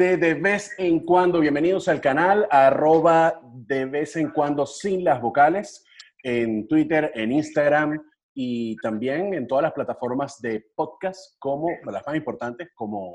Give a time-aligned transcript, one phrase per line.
[0.00, 5.20] de De vez en cuando, bienvenidos al canal, arroba de vez en cuando sin las
[5.20, 5.84] vocales,
[6.22, 12.16] en Twitter, en Instagram y también en todas las plataformas de podcast, como las más
[12.16, 13.12] importantes, como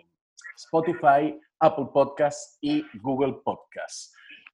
[0.57, 4.13] Spotify, Apple Podcasts y Google Podcasts.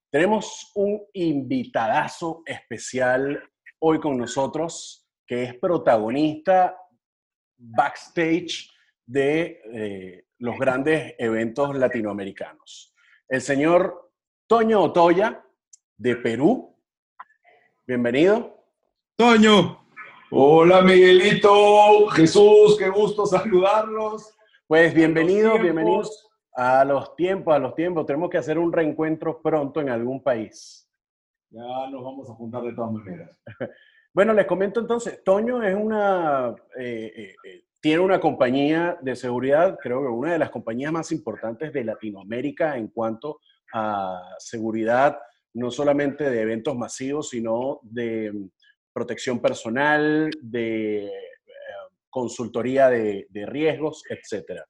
[0.10, 3.44] Tenemos un invitadazo especial
[3.80, 6.78] hoy con nosotros, que es protagonista
[7.58, 8.72] backstage
[9.06, 12.96] de eh, los grandes eventos latinoamericanos.
[13.30, 14.12] El señor
[14.48, 15.46] Toño Otoya,
[15.98, 16.76] de Perú.
[17.86, 18.58] Bienvenido.
[19.16, 19.86] Toño.
[20.32, 24.36] Hola Miguelito, Jesús, qué gusto saludarlos.
[24.66, 28.08] Pues bienvenidos, bienvenidos a los tiempos, a los tiempos.
[28.08, 30.90] Tenemos que hacer un reencuentro pronto en algún país.
[31.52, 33.30] Ya nos vamos a juntar de todas maneras.
[34.12, 37.51] bueno, les comento entonces, Toño es una, eh, eh, eh,
[37.82, 42.78] tiene una compañía de seguridad, creo que una de las compañías más importantes de Latinoamérica
[42.78, 43.40] en cuanto
[43.74, 45.18] a seguridad,
[45.54, 48.50] no solamente de eventos masivos, sino de mm,
[48.94, 51.10] protección personal, de
[52.10, 54.62] consultoría de, de riesgos, etc.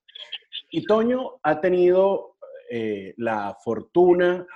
[0.70, 2.32] Y Toño ha tenido
[2.74, 4.48] eh, la fortuna,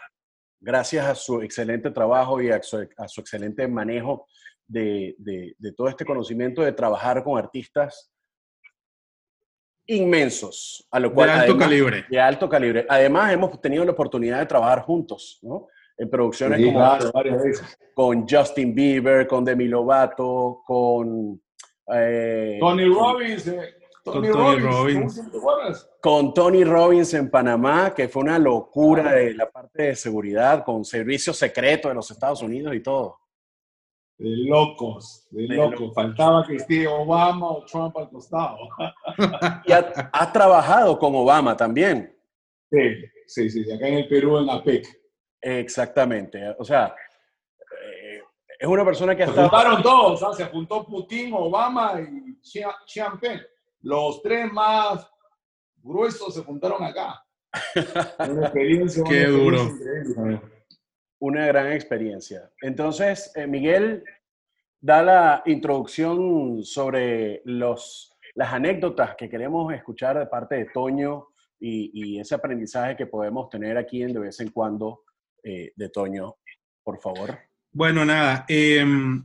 [0.61, 4.25] gracias a su excelente trabajo y a su, excelente manejo
[4.65, 5.17] de,
[5.75, 8.13] todo este conocimiento, de trabajar con artistas
[9.87, 12.05] inmensos, a lo cual, de alto calibre.
[12.09, 12.85] De alto calibre.
[12.89, 15.67] Además, hemos tenido la oportunidad de trabajar juntos, ¿no?
[15.97, 16.79] En producciones como
[17.13, 17.79] varias veces.
[17.93, 21.41] con Justin Bieber, con Demi Lovato, con...
[21.93, 23.47] Eh, Tony Robbins.
[23.47, 23.75] Eh
[24.05, 25.23] con Tony Robbins.
[25.99, 30.85] Con Tony Robbins en Panamá, que fue una locura de la parte de seguridad, con
[30.85, 33.17] servicio secreto de los Estados Unidos y todo.
[34.17, 35.93] De locos, de, locos.
[35.93, 38.57] Faltaba que esté Obama o Trump al costado.
[39.65, 42.15] y ha, trabajado con Obama también.
[42.71, 42.79] Sí,
[43.27, 44.87] sí, sí, acá en el Perú, en la PEC.
[45.41, 46.55] Exactamente.
[46.57, 46.95] O sea,
[47.59, 48.21] eh,
[48.57, 49.49] es una persona que ha se estado...
[49.49, 53.19] juntaron todos, se apuntó Putin, Obama y Chiang
[53.81, 55.07] los tres más
[55.83, 57.23] gruesos se juntaron acá.
[58.29, 59.59] Una experiencia, Qué duro.
[61.19, 62.51] Una gran experiencia.
[62.61, 64.03] Entonces, eh, Miguel
[64.81, 72.19] da la introducción sobre los, las anécdotas que queremos escuchar de parte de Toño y,
[72.19, 75.03] ese aprendizaje que podemos tener aquí en de vez en cuando
[75.43, 76.35] eh, de Toño,
[76.83, 77.39] por favor.
[77.71, 79.23] Bueno, nada, em,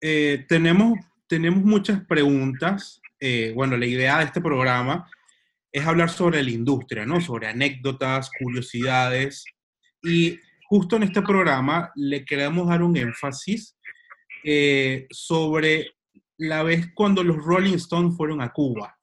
[0.00, 3.00] eh, tenemos, tenemos muchas preguntas
[3.54, 5.06] bueno, la idea de este programa
[5.72, 7.20] es hablar sobre la industria, ¿no?
[7.20, 9.44] Sobre anécdotas, curiosidades.
[10.02, 10.38] Y
[10.70, 13.76] justo en este programa le queremos dar un énfasis
[14.44, 15.96] eh, sobre
[16.38, 18.96] la vez cuando los Rolling Stones fueron a Cuba.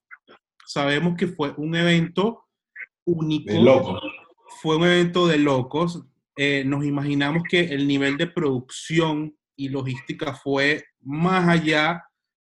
[0.65, 2.45] Sabemos que fue un evento
[3.05, 3.51] único.
[3.51, 4.01] De locos.
[4.61, 6.05] Fue un evento de locos.
[6.37, 12.05] Eh, nos imaginamos que el nivel de producción y logística fue más allá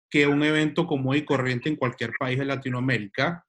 [0.10, 3.46] que un evento común y corriente en cualquier país de Latinoamérica.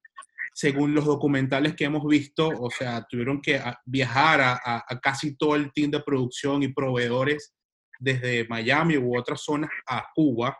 [0.52, 5.54] Según los documentales que hemos visto, o sea, tuvieron que ah, viajar a, casi todo
[5.54, 7.54] el team de producción y proveedores
[7.98, 10.56] desde Miami u otras zonas a Cuba.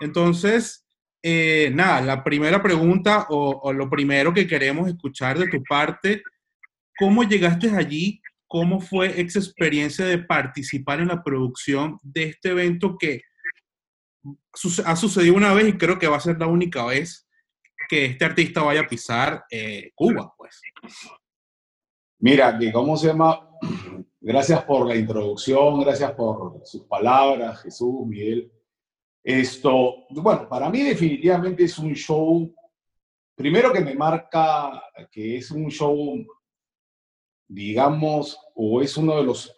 [0.00, 0.86] Entonces,
[1.22, 6.22] eh, nada, la primera pregunta o, lo primero que queremos escuchar de tu parte,
[6.98, 8.20] ¿cómo llegaste allí?
[8.48, 13.22] ¿Cómo fue esa experiencia de participar en la producción de este evento que
[14.84, 17.26] ha sucedido una vez y creo que va a ser la única vez
[17.92, 20.62] que este artista vaya a pisar eh, Cuba, pues.
[22.20, 23.50] Mira, que cómo se llama,
[24.18, 28.50] gracias por la introducción, gracias por sus palabras, Jesús, Miguel.
[29.22, 32.54] Esto, bueno, para mí definitivamente es un show,
[33.34, 36.16] primero que me marca que es un show,
[37.46, 39.54] digamos, o es uno de los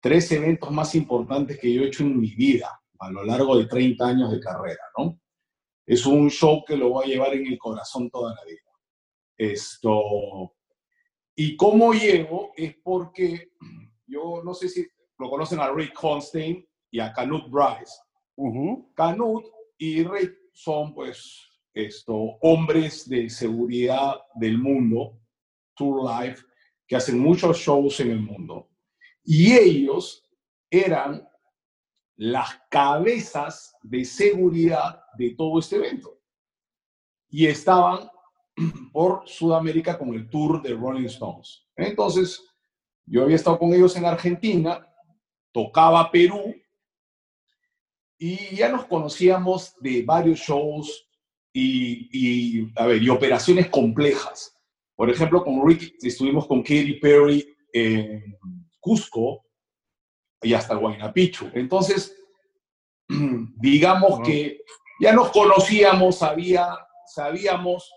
[0.00, 3.66] tres eventos más importantes que yo he hecho en mi vida a lo largo de
[3.66, 5.20] 30 años de carrera, ¿no?
[5.86, 8.60] Es un show que lo voy a llevar en el corazón toda la vida.
[9.38, 10.52] Esto,
[11.38, 13.50] y cómo llego es porque
[14.06, 14.86] yo no sé si
[15.18, 17.92] lo conocen a Rick Holstein y a Canut Bryce.
[18.94, 19.44] Canut
[19.76, 25.20] y Rick son pues esto, hombres de seguridad del mundo,
[25.74, 26.42] Tour Life,
[26.86, 28.70] que hacen muchos shows en el mundo.
[29.22, 30.24] Y ellos
[30.70, 31.28] eran
[32.16, 36.18] las cabezas de seguridad de todo este evento.
[37.28, 38.08] Y estaban
[38.92, 41.66] por Sudamérica con el tour de Rolling Stones.
[41.76, 42.42] Entonces,
[43.04, 44.86] yo había estado con ellos en Argentina,
[45.52, 46.54] tocaba Perú,
[48.18, 51.06] y ya nos conocíamos de varios shows
[51.52, 54.54] y, a ver, y operaciones complejas.
[54.94, 58.36] Por ejemplo, con Rick estuvimos con Katy Perry en
[58.80, 59.45] Cusco
[60.42, 61.50] y hasta Huayna Picchu.
[61.54, 62.16] Entonces,
[63.08, 64.60] digamos que
[65.00, 67.92] ya nos conocíamos, sabía, sabíamos,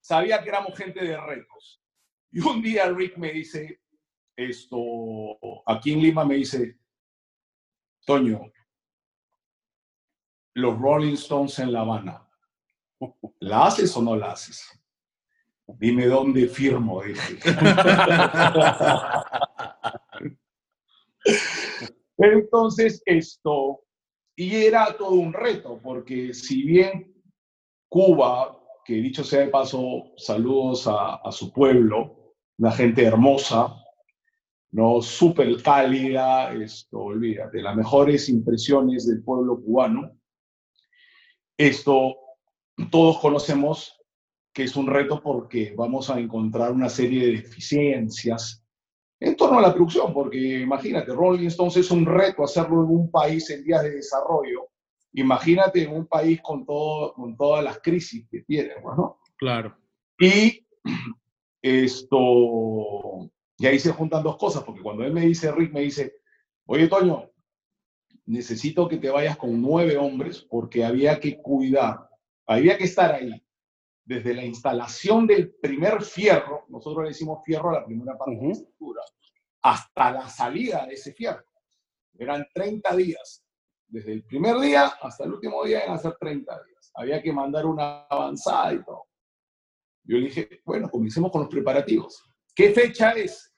[0.00, 1.82] sabía que éramos gente de retos.
[2.30, 3.80] Y un día Rick me dice,
[4.36, 4.78] esto,
[5.66, 6.78] aquí en Lima me dice,
[8.04, 8.40] Toño,
[10.54, 12.28] los Rolling Stones en La Habana,
[13.40, 14.78] ¿la haces o no la haces?
[15.66, 17.38] Dime dónde firmo, dije.
[22.22, 23.80] Entonces, esto,
[24.36, 27.12] y era todo un reto, porque si bien
[27.88, 33.74] Cuba, que dicho sea de paso, saludos a, su pueblo, una gente hermosa,
[34.70, 40.12] no súper cálida, esto, olvídate, las mejores impresiones del pueblo cubano.
[41.58, 42.16] Esto,
[42.92, 44.00] todos conocemos
[44.54, 48.61] que es un reto porque vamos a encontrar una serie de deficiencias
[49.24, 53.10] en torno a la producción, porque imagínate, Rolling Stones es un reto hacerlo en un
[53.10, 54.68] país en vías de desarrollo.
[55.12, 59.20] Imagínate en un país con, todo, con todas las crisis que tiene, ¿no?
[59.36, 59.76] Claro.
[60.18, 60.66] Y
[61.62, 66.16] esto, y ahí se juntan dos cosas, porque cuando él me dice, Rick me dice,
[66.66, 67.30] oye, Toño,
[68.26, 72.08] necesito que te vayas con nueve hombres porque había que cuidar,
[72.44, 73.40] había que estar ahí
[74.04, 78.46] desde la instalación del primer fierro, nosotros le decimos fierro a la primera parte de
[78.46, 79.02] la estructura,
[79.62, 81.44] hasta la salida de ese fierro.
[82.18, 83.44] Eran 30 días.
[83.86, 86.90] Desde el primer día hasta el último día iban a ser 30 días.
[86.94, 89.04] Había que mandar una avanzada y todo.
[90.04, 92.22] Yo le dije, bueno, comencemos con los preparativos.
[92.54, 93.54] ¿Qué fecha es?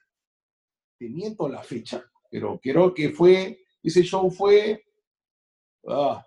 [0.98, 4.84] Te miento la fecha, pero creo que fue, ese show fue,
[5.88, 6.24] ah,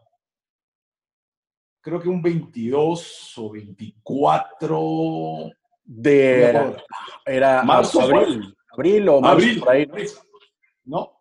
[1.88, 5.50] creo que un 22 o 24
[5.86, 6.84] de era,
[7.25, 9.88] era marzo, abril, abril o marzo, abril, por ahí.
[10.84, 11.18] ¿no?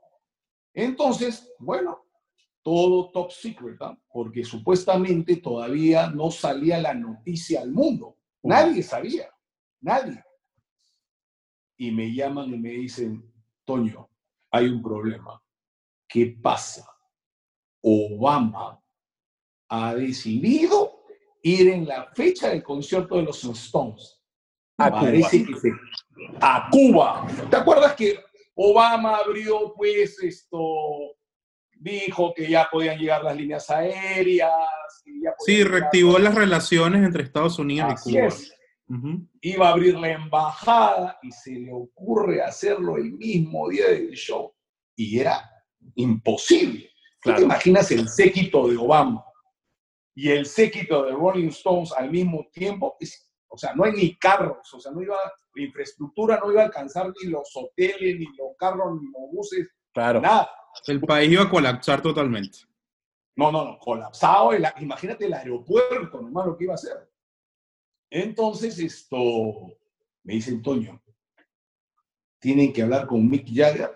[0.74, 2.04] Entonces, bueno,
[2.64, 3.96] todo top secret, ¿no?
[4.08, 8.16] porque supuestamente todavía no salía la noticia al mundo.
[8.42, 9.30] Nadie sabía,
[9.80, 10.20] nadie.
[11.76, 13.32] Y me llaman y me dicen,
[13.64, 14.10] Toño,
[14.50, 15.40] hay un problema.
[16.08, 16.90] ¿Qué pasa?
[17.82, 18.82] Obama
[19.68, 21.02] ha decidido
[21.42, 24.20] ir en la fecha del concierto de los Stones.
[24.78, 25.70] A Parece que se-
[26.40, 27.26] a Cuba.
[27.50, 28.18] ¿Te acuerdas que
[28.54, 30.58] Obama abrió, pues, esto,
[31.78, 34.50] dijo que ya podían llegar las líneas aéreas?
[35.22, 38.26] ya Sí, llegar- reactivó las relaciones entre Estados Unidos Así y Cuba.
[38.26, 38.52] es.
[39.40, 44.52] Iba a abrir la embajada y se le ocurre hacerlo el mismo día del show.
[44.96, 45.48] Y era
[45.96, 46.88] imposible.
[47.20, 47.38] ¿Tú Claro.
[47.38, 49.24] te imaginas el séquito de Obama
[50.16, 52.96] y el séquito de Rolling Stones al mismo tiempo?
[52.98, 55.16] Es- o sea, no hay ni carros, o sea, no iba,
[55.54, 59.68] la infraestructura no iba a alcanzar ni los hoteles, ni los carros, ni los buses,
[59.92, 60.20] Claro.
[60.20, 60.50] nada.
[60.88, 62.58] El país iba a colapsar totalmente.
[63.36, 64.52] No, no, no, colapsado.
[64.52, 67.10] el- imagínate el aeropuerto, nomás lo que iba a hacer.
[68.10, 69.18] Entonces, esto,
[70.22, 71.02] me dice Toño,
[72.40, 73.90] tienen que hablar con Mick Jagger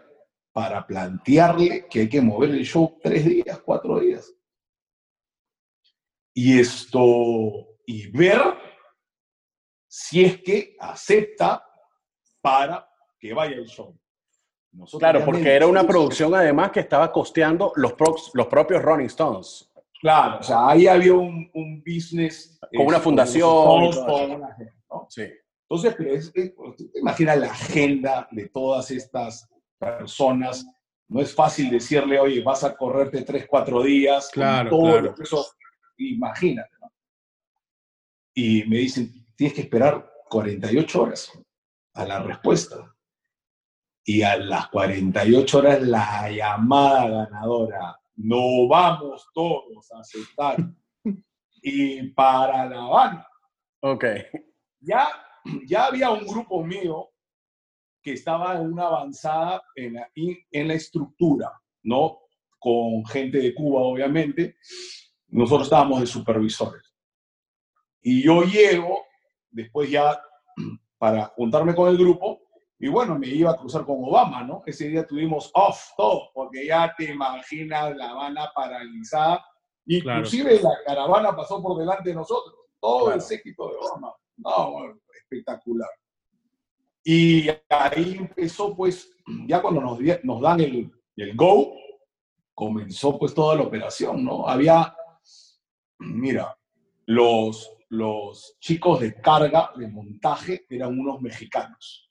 [0.53, 4.35] para plantearle que hay que mover el show tres días, cuatro días.
[6.35, 8.41] Y esto, y ver
[9.89, 11.65] si es que acepta
[12.41, 13.97] para que vaya el show.
[14.73, 19.07] Nosotros Claro, porque era una producción además que estaba costeando los, prox- los propios Rolling
[19.07, 19.69] Stones.
[20.01, 22.59] Claro, o sea, ahí había un, un business.
[22.75, 24.43] Con una eh, fundación con.
[25.09, 25.25] Sí.
[25.69, 30.65] Entonces, pero es- es- ¿tú te imaginas la agenda de todas estas personas?
[31.09, 34.27] No es fácil decirle, oye, vas a correrte tres, cuatro días.
[34.33, 35.01] con Claro, todo claro.
[35.03, 35.45] lo que Eso,
[36.01, 36.93] imagínate, ¿no?
[38.35, 41.33] Y me dicen, tienes que esperar 48 horas
[41.95, 42.95] a la respuesta.
[44.05, 47.97] Y a las 48 horas la llamada ganadora.
[48.17, 50.57] No vamos todos a aceptar.
[51.63, 53.27] y para La Habana
[53.83, 54.05] Ok.
[54.81, 55.09] ya,
[55.67, 57.11] ya había un grupo mío
[58.03, 61.53] que estaba en una avanzada en la, in- en la estructura,
[61.83, 62.21] ¿no?
[62.59, 64.57] Con gente de Cuba, obviamente.
[65.31, 66.95] Nosotros estábamos de supervisores.
[68.03, 68.99] Y yo llego,
[69.51, 70.21] después ya,
[70.99, 72.41] para juntarme con el grupo,
[72.79, 74.63] y bueno, me iba a cruzar con Obama, ¿no?
[74.65, 79.45] Ese día tuvimos off todo, porque ya te imaginas La Habana paralizada.
[79.85, 83.17] Inclusive la caravana pasó por delante de nosotros, todo Claro.
[83.17, 84.15] el séquito de Obama.
[84.39, 85.91] No, espectacular.
[87.05, 89.15] Y ahí empezó, pues,
[89.47, 91.75] ya cuando nos, nos dan el, el go,
[92.55, 94.47] comenzó pues toda la operación, ¿no?
[94.49, 94.95] Había,
[96.01, 96.57] mira,
[97.07, 102.11] los, los chicos de carga, de montaje, eran unos mexicanos.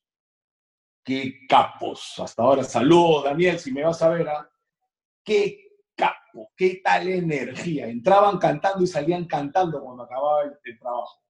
[1.04, 2.20] Qué capos.
[2.20, 4.28] Hasta ahora, saludos, Daniel, si me vas a ver.
[4.30, 4.50] ¿ah?
[5.24, 7.88] Qué capo, qué tal energía.
[7.88, 11.24] Entraban cantando y salían cantando cuando acababa el, trabajo.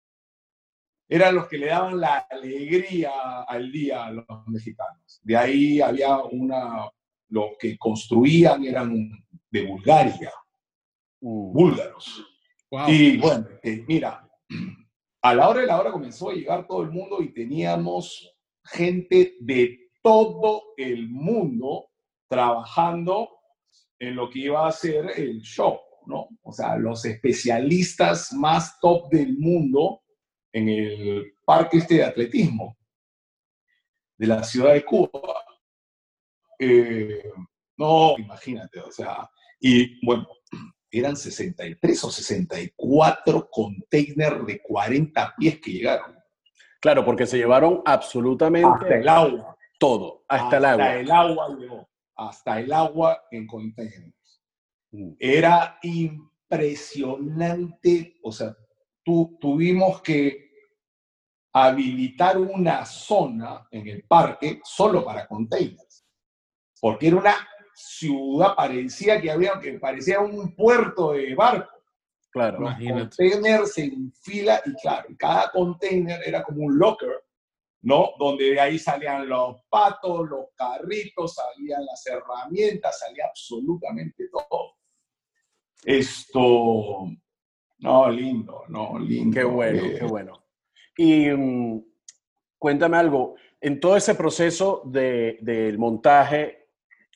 [1.07, 5.19] Eran los que le daban la alegría al día a los mexicanos.
[5.23, 6.89] De ahí había una,
[7.29, 9.09] los que construían eran
[9.49, 10.31] de Bulgaria,
[11.21, 11.53] uh.
[11.53, 12.38] búlgaros.
[12.87, 13.47] Y bueno,
[13.87, 14.29] mira,
[15.21, 18.31] a la hora de la hora comenzó a llegar todo el mundo y teníamos
[18.63, 21.89] gente de todo el mundo
[22.27, 23.29] trabajando
[23.97, 26.29] en lo que iba a ser el show, ¿no?
[26.43, 30.03] O sea, los especialistas más top del mundo
[30.53, 32.77] en el parque este de atletismo
[34.17, 35.43] de la ciudad de Cuba.
[36.59, 37.23] Eh,
[37.77, 40.27] no, imagínate, o sea, y bueno,
[40.91, 46.19] eran 63 o 64 containers de 40 pies que llegaron.
[46.81, 49.55] Claro, porque se llevaron absolutamente hasta el agua.
[49.77, 50.85] Todo, hasta, el agua.
[50.85, 54.41] Hasta el agua llegó, hasta el agua en containers.
[54.91, 55.13] Mm.
[55.19, 58.55] Era impresionante, o sea,
[59.03, 60.49] tu, tuvimos que
[61.53, 66.05] habilitar una zona en el parque solo para containers,
[66.79, 67.35] porque era una
[67.79, 71.71] ciudad, parecía que había, que parecía un puerto de barco.
[72.31, 77.23] Claro, Los containers en fila y claro, cada container era como un locker,
[77.81, 78.11] ¿no?
[78.19, 84.75] Donde de ahí salían los patos, los carritos, salían las herramientas, salía absolutamente todo.
[85.83, 87.07] Esto,
[87.79, 89.33] no, lindo, no, lindo.
[89.33, 90.43] Qué bueno, qué bueno.
[90.97, 91.81] Y mm,
[92.59, 96.58] cuéntame algo, en todo ese proceso de, del montaje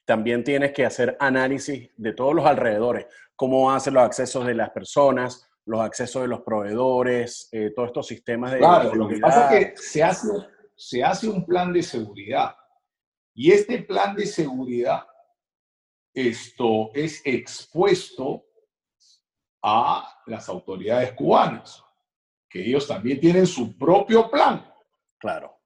[0.06, 4.70] también tienes que hacer análisis de todos los alrededores, cómo hacen los accesos de las
[4.72, 8.60] personas, los accesos de los proveedores, eh, todos estos sistemas de...
[8.60, 10.28] Claro, lo que pasa es que se hace,
[10.76, 12.56] se hace un plan de seguridad
[13.34, 15.06] y este plan de seguridad
[16.14, 18.46] esto es expuesto
[19.64, 21.84] a las autoridades cubanas,
[22.50, 24.72] que ellos también tienen su propio plan.
[25.18, 25.58] Claro.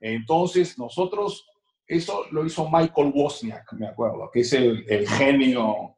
[0.00, 1.48] Entonces, nosotros
[1.88, 5.96] eso lo hizo Michael Wozniak, me acuerdo, que es el, genio,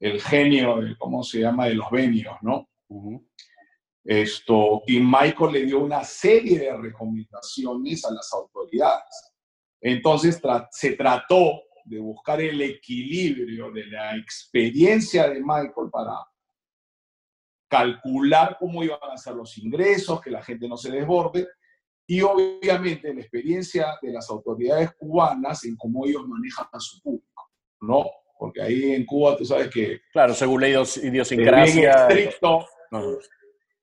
[0.00, 2.68] el genio, ¿cómo se llama?, de los venios, ¿no?
[4.04, 9.32] Esto, y Michael le dio una serie de recomendaciones a las autoridades.
[9.80, 10.40] Entonces
[10.72, 16.16] se trató de buscar el equilibrio de la experiencia de Michael para
[17.68, 21.46] calcular cómo iban a ser los ingresos, que la gente no se desborde,
[22.10, 27.50] y obviamente la experiencia de las autoridades cubanas en cómo ellos manejan a su público,
[27.82, 28.06] ¿no?
[28.38, 30.00] Porque ahí en Cuba tú sabes que...
[30.10, 32.08] Claro, según la idiosincrasia...
[32.08, 32.66] estricto.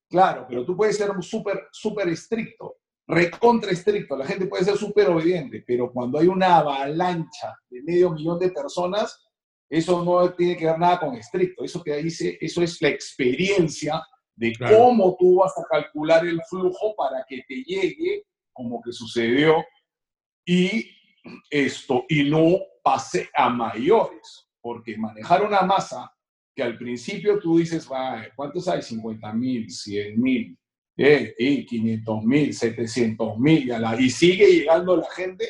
[0.10, 5.08] Claro, pero tú puedes ser súper, súper estricto, recontra estricto, la gente puede ser súper
[5.10, 9.24] obediente, pero cuando hay una avalancha de medio millón de personas,
[9.70, 14.01] eso no tiene que ver nada con estricto, eso que dice, eso es la experiencia
[14.36, 19.63] de cómo tú vas a calcular el flujo para que te llegue como que sucedió
[20.46, 20.89] y
[21.50, 26.12] esto, y no pase a mayores, porque manejar una masa
[26.56, 27.88] que al principio tú dices,
[28.36, 28.82] ¿cuántos hay?
[28.82, 30.58] 50 mil, 100 mil,
[30.98, 35.48] eh, y 500 mil, 700 mil, y sigue llegando la gente,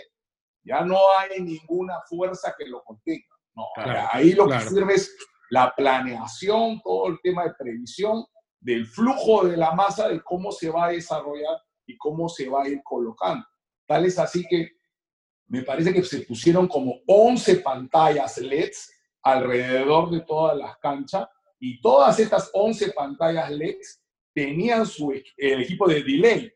[0.63, 3.27] ya no hay ninguna fuerza que lo contenga.
[3.53, 3.65] No,
[4.11, 5.15] ahí lo que sirve es
[5.49, 8.25] la planeación, todo el tema de previsión
[8.59, 12.63] del flujo de la masa, de cómo se va a desarrollar y cómo se va
[12.63, 13.45] a ir colocando.
[13.85, 14.71] Tal es así que
[15.47, 21.27] me parece que se pusieron como 11 pantallas LEDs alrededor de todas las canchas
[21.59, 24.01] y todas estas 11 pantallas LEDs
[24.33, 26.51] tenían su el equipo de delay,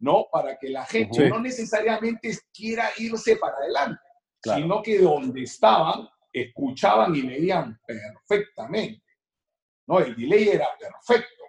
[0.00, 0.26] ¿no?
[0.30, 4.00] Para que la gente no necesariamente quiera irse para adelante,
[4.42, 9.02] sino que donde estaban, escuchaban y veían perfectamente.
[9.86, 9.98] ¿no?
[9.98, 11.41] El delay era perfecto.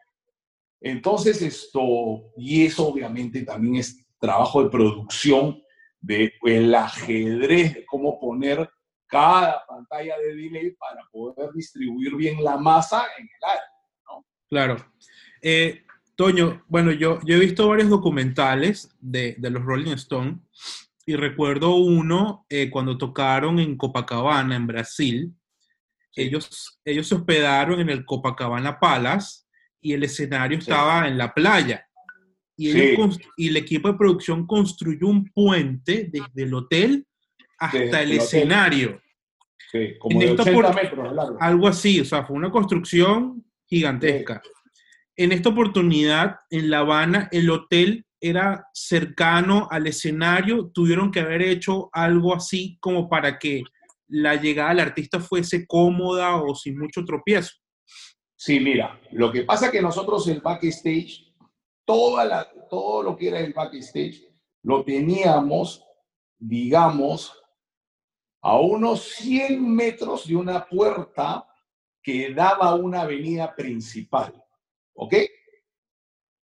[0.86, 5.62] Entonces, esto, y eso obviamente también es trabajo de producción
[6.02, 8.70] del el ajedrez de cómo poner
[9.08, 13.64] cada pantalla de delay para poder distribuir bien la masa en el aire.
[14.06, 14.26] ¿no?
[14.50, 14.76] Claro.
[15.42, 15.84] Eh,
[16.16, 20.38] Toño, bueno, yo, yo he visto varios documentales de, de los Rolling Stones
[21.06, 25.34] y recuerdo uno eh, cuando tocaron en Copacabana, en Brasil.
[26.14, 29.43] Ellos, ellos se hospedaron en el Copacabana Palace
[29.84, 31.86] y el escenario estaba en la playa.
[32.56, 32.72] Y,
[33.38, 37.06] y, el equipo de producción construyó un puente desde el hotel
[37.60, 39.02] hasta el, escenario.
[39.72, 44.42] Sí, como de 80 metros Algo así, o sea, fue una construcción gigantesca.
[45.16, 51.42] en esta oportunidad, en La Habana, el hotel era cercano al escenario, tuvieron que haber
[51.42, 53.64] hecho algo así como para que
[54.08, 57.63] la llegada del artista fuese cómoda o sin mucho tropiezo.
[58.46, 61.34] Sí, mira, lo que pasa es que nosotros el backstage,
[61.86, 64.22] toda la, todo lo que era el backstage,
[64.64, 65.82] lo teníamos,
[66.38, 67.42] digamos,
[68.42, 71.48] a unos 100 metros de una puerta
[72.02, 74.34] que daba a una avenida principal.
[74.94, 75.14] ¿Ok?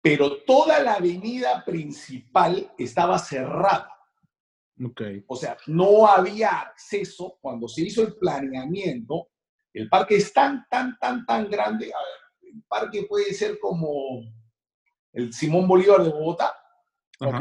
[0.00, 3.92] Pero toda la avenida principal estaba cerrada.
[4.80, 5.24] Okay.
[5.26, 9.26] O sea, no había acceso cuando se hizo el planeamiento.
[9.72, 11.86] El parque es tan, tan, tan, tan grande.
[11.86, 14.22] Ver, el parque puede ser como
[15.12, 16.54] el Simón Bolívar de Bogotá.
[17.20, 17.40] Ok.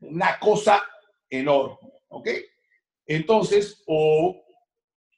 [0.00, 0.82] Una cosa
[1.28, 1.76] enorme.
[2.08, 2.28] ¿Ok?
[3.06, 4.42] Entonces, o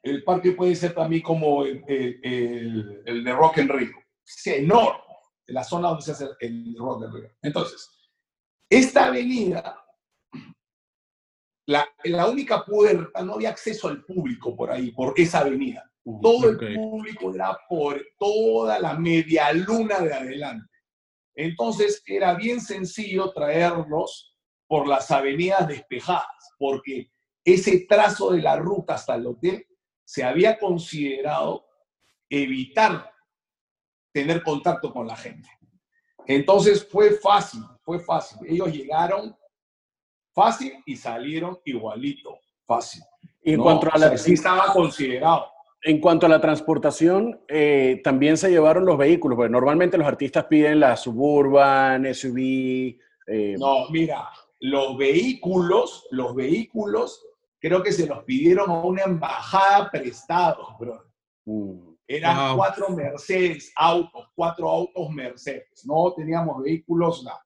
[0.03, 3.93] el parque puede ser también como el, el, el, el de Rock en Rio.
[4.25, 5.01] Es enorme.
[5.47, 7.31] La zona donde se hace el Rock en Rio.
[7.43, 7.91] Entonces,
[8.69, 9.84] esta avenida
[11.67, 15.91] la, la, única puerta, no había acceso al público por ahí, por esa avenida.
[16.21, 20.69] Todo el público era por toda la media luna de adelante.
[21.35, 27.11] Entonces era bien sencillo traerlos por las avenidas despejadas, porque
[27.45, 29.67] ese trazo de la ruta hasta el hotel
[30.05, 31.67] se había considerado
[32.29, 33.11] evitar
[34.13, 35.49] tener contacto con la gente.
[36.27, 38.39] Entonces fue fácil, fue fácil.
[38.47, 39.37] Ellos llegaron
[40.35, 43.03] fácil y salieron igualito, fácil.
[43.43, 45.47] Y en, No, cuanto a o la, sea, sí estaba considerado.
[45.83, 50.45] en cuanto a la transportación, eh, también se llevaron los vehículos, porque normalmente los artistas
[50.47, 52.99] piden la Suburban, SUV.
[53.27, 54.29] eh, No, mira,
[54.61, 57.25] los vehículos, los vehículos,
[57.59, 61.05] creo que se los pidieron a una embajada prestados, bro.
[61.45, 62.57] mm, Eran Wow.
[62.57, 65.85] cuatro Mercedes, autos, cuatro autos Mercedes.
[65.87, 67.43] No teníamos vehículos, nada.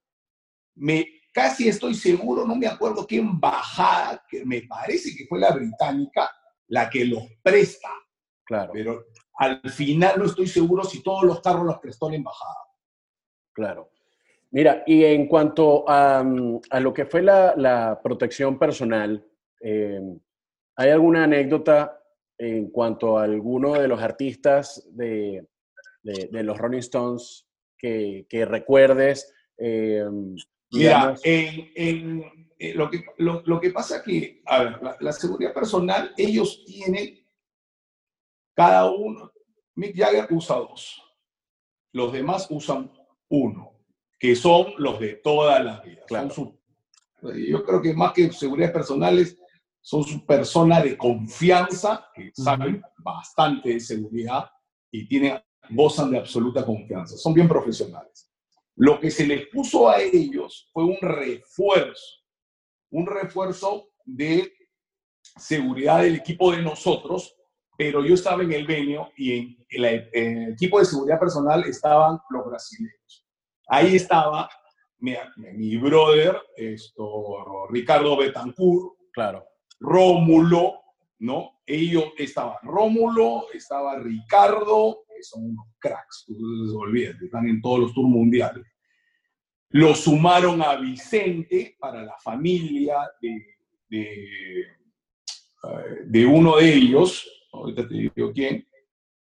[0.74, 1.06] Me,
[1.38, 6.28] casi estoy seguro, no me acuerdo qué embajada, que me parece que fue la británica,
[6.66, 7.88] la que los presta.
[8.44, 12.56] claro, Pero al final no estoy seguro si todos los carros los prestó la embajada.
[13.52, 13.90] claro.
[14.50, 19.24] Mira, y en cuanto a, mm, a lo que fue la, la protección personal,
[19.60, 20.00] eh,
[20.74, 22.02] ¿hay alguna anécdota
[22.38, 25.46] en cuanto a alguno de los artistas de,
[26.02, 27.46] de- de los Rolling Stones
[27.76, 29.32] que, que recuerdes?
[29.58, 30.04] eh,
[30.70, 31.20] Mira, digamos?
[31.24, 35.54] en, en- eh, lo, que, lo, lo que pasa que, a ver, la, la seguridad
[35.54, 37.24] personal, ellos tienen
[38.54, 39.30] cada uno,
[39.76, 41.00] Mick Jagger usa dos,
[41.92, 42.90] los demás usan
[43.28, 43.72] uno,
[44.18, 46.02] que son los de toda la vida.
[46.06, 46.30] Claro.
[46.30, 46.58] Son
[47.22, 49.38] su- yo creo que más que seguridad personales,
[49.80, 54.50] son su persona de confianza, que saben bastante de seguridad
[54.90, 57.16] y tienen, gozan de absoluta confianza.
[57.16, 58.27] Son bien profesionales.
[58.78, 62.22] Lo que se les puso a ellos fue un refuerzo,
[62.90, 64.52] un refuerzo de
[65.20, 67.34] seguridad del equipo de nosotros,
[67.76, 71.64] pero yo estaba en el venio y en el, en el equipo de seguridad personal
[71.64, 73.26] estaban los brasileños.
[73.68, 74.48] Ahí estaba
[74.98, 79.44] mi, mi brother, esto, Ricardo Betancourt, Claro,
[79.80, 80.80] Rómulo,
[81.18, 81.60] ¿no?
[81.66, 86.34] Ellos estaban Rómulo, estaba Ricardo, son unos cracks, tú
[86.78, 88.64] olvídate, están en todos los tours mundiales.
[89.70, 93.46] Lo sumaron a Vicente para la familia de,
[93.88, 94.68] de, eh,
[96.06, 98.66] de uno de ellos, ahorita te digo quién,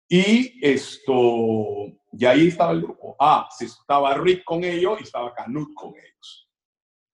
[0.08, 3.16] y esto, y ahí estaba el grupo.
[3.20, 6.50] Ah, se- estaba Rick con ellos y estaba Canut con ellos,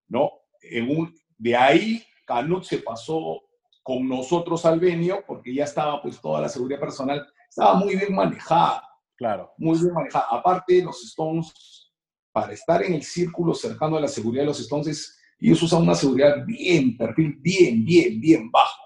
[0.10, 0.32] ¿no?
[0.62, 3.44] En un, de ahí Canut se pasó
[3.84, 8.14] con nosotros al venio porque ya estaba pues toda la seguridad personal, estaba muy bien
[8.14, 8.84] manejada,
[9.16, 9.54] claro.
[9.58, 10.26] muy bien manejada.
[10.30, 11.92] Aparte, los Stones,
[12.32, 15.96] para estar en el círculo cercano a la seguridad de los Stones, ellos usan una
[15.96, 18.82] seguridad bien, perfil bien, bien, bien bajo.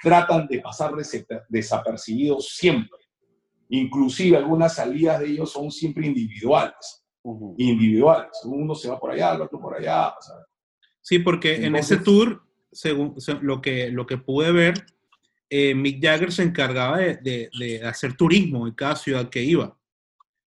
[0.00, 0.92] Tratan de pasar
[1.48, 2.98] desapercibidos siempre.
[3.68, 7.04] Inclusive algunas salidas de ellos son siempre individuales.
[7.22, 7.54] Ujú.
[7.56, 8.32] Individuales.
[8.44, 10.08] Uno se va por allá, el otro por allá.
[10.08, 10.34] o sea,
[11.00, 14.74] Sí, porque en ese tour, según se- lo, que, lo que pude ver,
[15.54, 19.76] eh, Mick Jagger se encargaba de, de- de hacer turismo en cada ciudad que iba.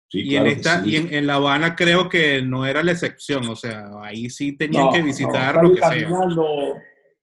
[0.08, 0.90] sí, Y, claro en, que esta, sí.
[0.90, 4.56] y en, en La Habana creo que no era la excepción, o sea, ahí sí
[4.56, 5.88] tenían No, que no, visitar sale lo que sea.
[5.90, 6.46] caminando,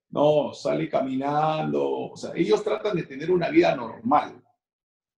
[0.10, 1.90] No, sale caminando.
[1.90, 4.42] O sea, ellos tratan de tener una vida normal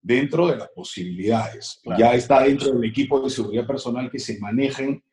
[0.02, 1.80] dentro de las posibilidades.
[1.84, 2.00] Claro.
[2.00, 5.04] Ya está dentro del equipo de seguridad personal que se manejen.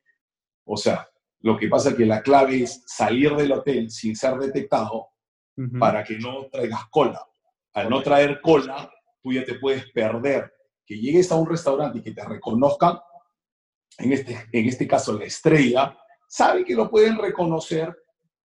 [0.65, 1.09] O sea,
[1.43, 5.09] lo que pasa es que la clave es salir del hotel sin ser detectado
[5.79, 7.21] para que no traigas cola.
[7.75, 8.91] Al no traer cola,
[9.23, 10.53] tú ya te puedes perder.
[10.85, 12.99] Que llegues a un restaurante y que te reconozcan,
[13.99, 15.97] en este, en este caso la estrella,
[16.29, 17.95] sabe que lo pueden reconocer,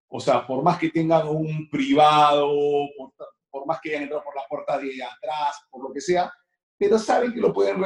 [0.07, 2.49] o sea, por más que tengan un privado,
[2.97, 3.13] por,
[3.49, 6.31] por más que hayan entrado por la puerta de atrás, por lo que sea,
[6.77, 7.81] pero saben que lo pueden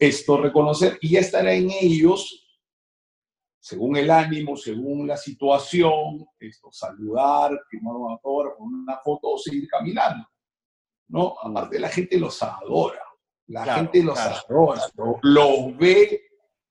[0.00, 2.44] esto reconocer y ya estará en ellos,
[3.60, 9.68] según el ánimo, según la situación, esto, saludar, firmar un autor, una foto o seguir
[9.68, 10.26] caminando.
[11.08, 11.34] ¿No?
[11.40, 13.00] Aparte, la gente los adora.
[13.48, 14.82] La gente los adora,
[15.22, 16.20] los ve,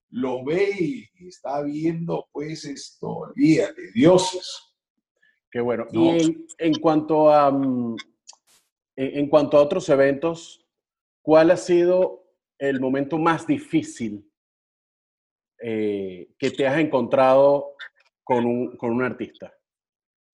[0.09, 4.75] lo ve y está viendo, pues, esto, de dioses.
[5.49, 5.85] Qué bueno.
[5.93, 7.95] Y en, cuanto a, mm,
[8.97, 10.67] en, cuanto a otros eventos,
[11.21, 12.25] ¿cuál ha sido
[12.57, 14.29] el momento más difícil
[15.61, 17.75] eh, que te has encontrado
[18.21, 19.53] con un, con un artista?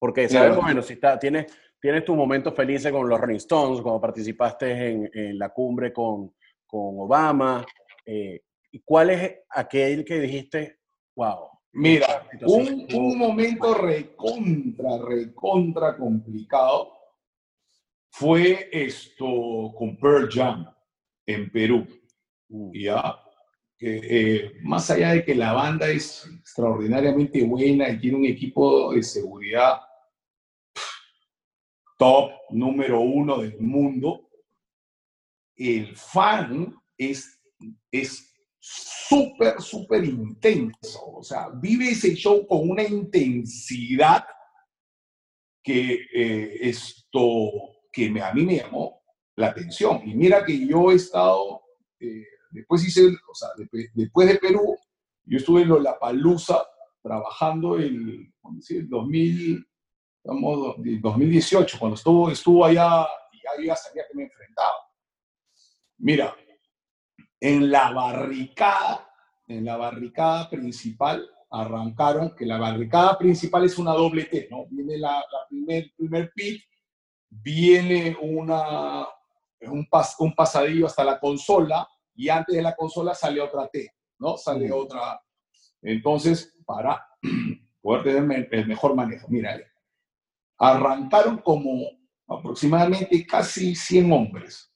[0.00, 1.46] Porque sabemos, bueno, si está, tienes,
[1.82, 6.32] tienes tus momentos felices con los Rolling Stones, cuando participaste en, la cumbre con,
[6.64, 7.66] con Obama.
[8.06, 8.40] Eh,
[8.70, 10.78] ¿Y cuál es aquel que dijiste,
[11.16, 11.48] wow?
[11.72, 16.92] Mira, un, un momento recontra, recontra complicado
[18.10, 20.72] fue esto con Pearl Jam
[21.26, 21.84] en Perú.
[22.48, 22.70] Mm.
[22.74, 23.16] Ya,
[23.80, 29.02] eh, más allá de que la banda es extraordinariamente buena y tiene un equipo de
[29.02, 29.80] seguridad
[31.98, 34.28] top número uno del mundo,
[35.56, 37.38] el fan es
[37.90, 41.00] es súper, súper intenso.
[41.06, 44.24] O sea, vive ese show con una intensidad
[45.62, 47.50] que eh, esto,
[47.92, 49.02] que me, a mí me llamó
[49.36, 50.02] la atención.
[50.06, 51.62] Y mira que yo he estado,
[52.00, 53.48] eh, después hice, o sea,
[53.94, 54.76] después, de Perú,
[55.24, 56.64] yo estuve en Lollapalooza
[57.02, 58.32] trabajando el,
[58.68, 59.66] el 2000,
[60.24, 64.76] 2018, cuando estuvo, estuvo allá y ya, ya sabía que me enfrentaba.
[65.98, 66.36] Mira,
[67.40, 69.08] en la barricada,
[69.48, 74.66] en la barricada principal, arrancaron, que la barricada principal es una doble T, ¿no?
[74.70, 76.62] Viene la, la primer, primer pit,
[77.28, 79.06] viene una,
[79.62, 83.92] un, pas, un pasadillo hasta la consola y antes de la consola sale otra T,
[84.18, 84.36] ¿no?
[84.36, 84.72] Sale mm.
[84.72, 85.20] otra.
[85.82, 87.06] Entonces, para
[87.82, 89.58] poder tener el mejor manejo, mira,
[90.62, 91.90] arrancaron como
[92.28, 94.72] aproximadamente casi 100 hombres.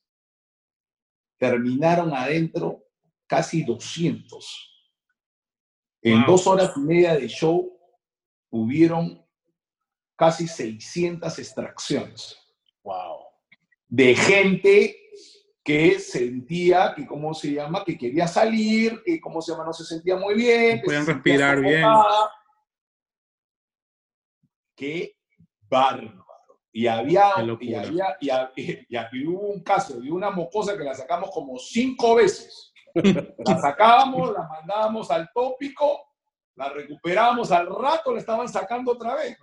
[1.38, 2.84] Terminaron adentro
[3.28, 4.72] casi 200.
[6.02, 7.72] En dos horas y media de show
[8.50, 9.24] hubieron
[10.16, 12.36] casi 600 extracciones.
[12.82, 13.18] Wow.
[13.86, 14.96] De gente
[15.62, 17.84] que sentía que, ¿cómo se llama?
[17.84, 19.64] Que quería salir, que, ¿cómo se llama?
[19.64, 20.80] No se sentía muy bien.
[20.84, 21.84] Podían respirar bien.
[24.74, 25.15] Qué
[25.68, 26.24] bárbaro.
[26.72, 31.58] Y había, y había, y, hubo un caso de una mocosa que la sacamos como
[31.58, 32.72] cinco veces.
[32.94, 36.06] La sacábamos, la mandábamos al tópico
[36.56, 39.36] la recuperamos al rato, la estaban sacando otra vez.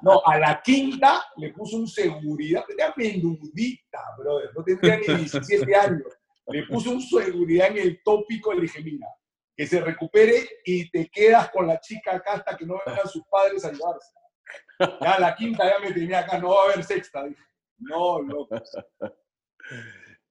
[0.00, 5.74] No, a la quinta le puso un seguridad, tenía menudita, brother, no tendría ni 17
[5.74, 6.06] años.
[6.46, 9.08] Le puso un seguridad en el tópico y le dije, mira,
[9.56, 13.24] que se recupere y te quedas con la chica acá hasta que no vengan sus
[13.28, 14.12] padres a ayudarse.
[15.00, 17.24] Ya la quinta ya me tenía acá, no va a haber sexta.
[17.24, 17.42] Dije,
[17.78, 18.56] no, loco.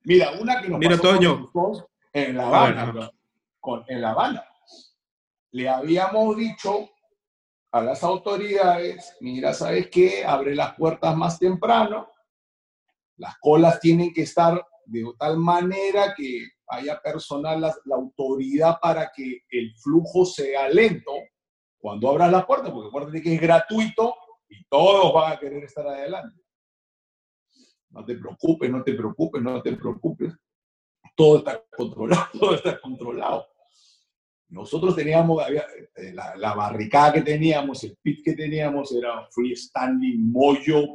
[0.03, 3.11] Mira, una que nos Mira, pasó en La Habana,
[3.59, 4.43] con, en La Habana
[5.51, 6.89] le habíamos dicho
[7.71, 10.25] a las autoridades, mira, ¿sabes qué?
[10.25, 12.09] Abre las puertas más temprano,
[13.17, 19.41] las colas tienen que estar de tal manera que haya personal, la, autoridad para que
[19.49, 21.11] el flujo sea lento
[21.79, 24.15] cuando abras la puerta, porque acuérdate que es gratuito
[24.49, 26.41] y todos van a querer estar adelante.
[27.89, 30.33] No te preocupes, no te preocupes, no te preocupes.
[31.15, 33.47] Todo está controlado, todo está controlado.
[34.49, 40.85] Nosotros teníamos, eh, la, barricada que teníamos, el pit que teníamos era freestanding, mollo,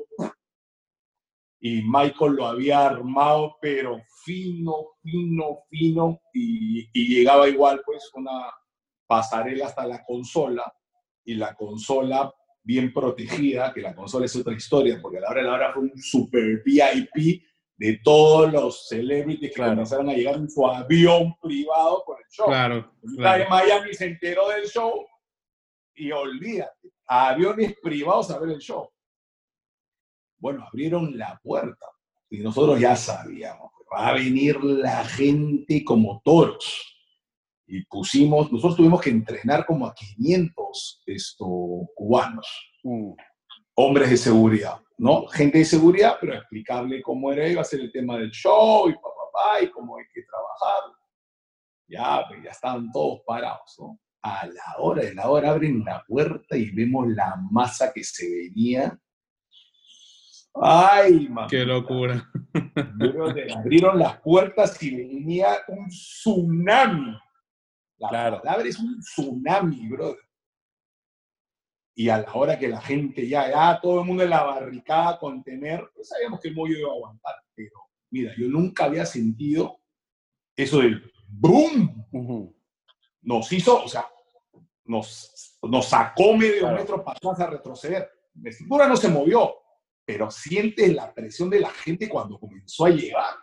[1.61, 8.53] y Michael lo había armado, pero fino, fino, fino, y, llegaba igual pues una
[9.15, 10.65] pasarela hasta la consola,
[11.25, 15.41] y la consola bien protegida, que la consola es otra historia, porque a la hora
[15.41, 17.43] de la hora fue un super VIP
[17.77, 22.47] de todos los celebrities que comenzaron a llegar en su avión privado por el show.
[22.47, 23.45] Claro, claro.
[23.51, 25.07] Miami se enteró del show
[25.95, 28.89] y olvídate, aviones privados a ver el show.
[30.39, 31.87] Bueno, abrieron la puerta
[32.31, 36.94] y nosotros ya sabíamos, va a venir la gente como toros.
[37.67, 41.47] Y pusimos, nosotros tuvimos que entrenar como a 500 esto,
[41.95, 42.47] cubanos,
[42.83, 43.13] mm.
[43.75, 45.27] hombres de seguridad ¿no?
[45.27, 48.95] Gente de seguridad, pero explicarle cómo era, iba a ser el tema del show y
[48.95, 50.93] papá, y cómo hay que trabajar.
[51.89, 53.99] Ya, pues ya estaban todos parados, ¿no?
[54.23, 58.27] A la hora de la hora abren la puerta y vemos la masa que se
[58.27, 58.99] venía.
[60.55, 61.49] ¡Ay, mamá!
[61.49, 62.31] ¡Qué locura!
[63.57, 67.19] abrieron las puertas y venía un tsunami.
[67.99, 68.43] La Claro.
[68.43, 70.19] palabra es un tsunami, brother.
[71.97, 75.19] Y a la hora que la gente ya, ya todo el mundo en la barricada
[75.19, 77.35] contener, pues sabíamos que el mollo iba a aguantar.
[77.55, 79.81] Pero mira, yo nunca había sentido
[80.57, 82.05] eso del boom.
[82.11, 82.57] Ujú.
[83.23, 84.07] Nos hizo, o sea,
[84.85, 86.77] nos, nos sacó medio Claro.
[86.77, 88.11] metro para atrás a retroceder.
[88.43, 89.55] La estructura no se movió,
[90.05, 93.37] pero sientes la presión de la gente cuando comenzó a llegar.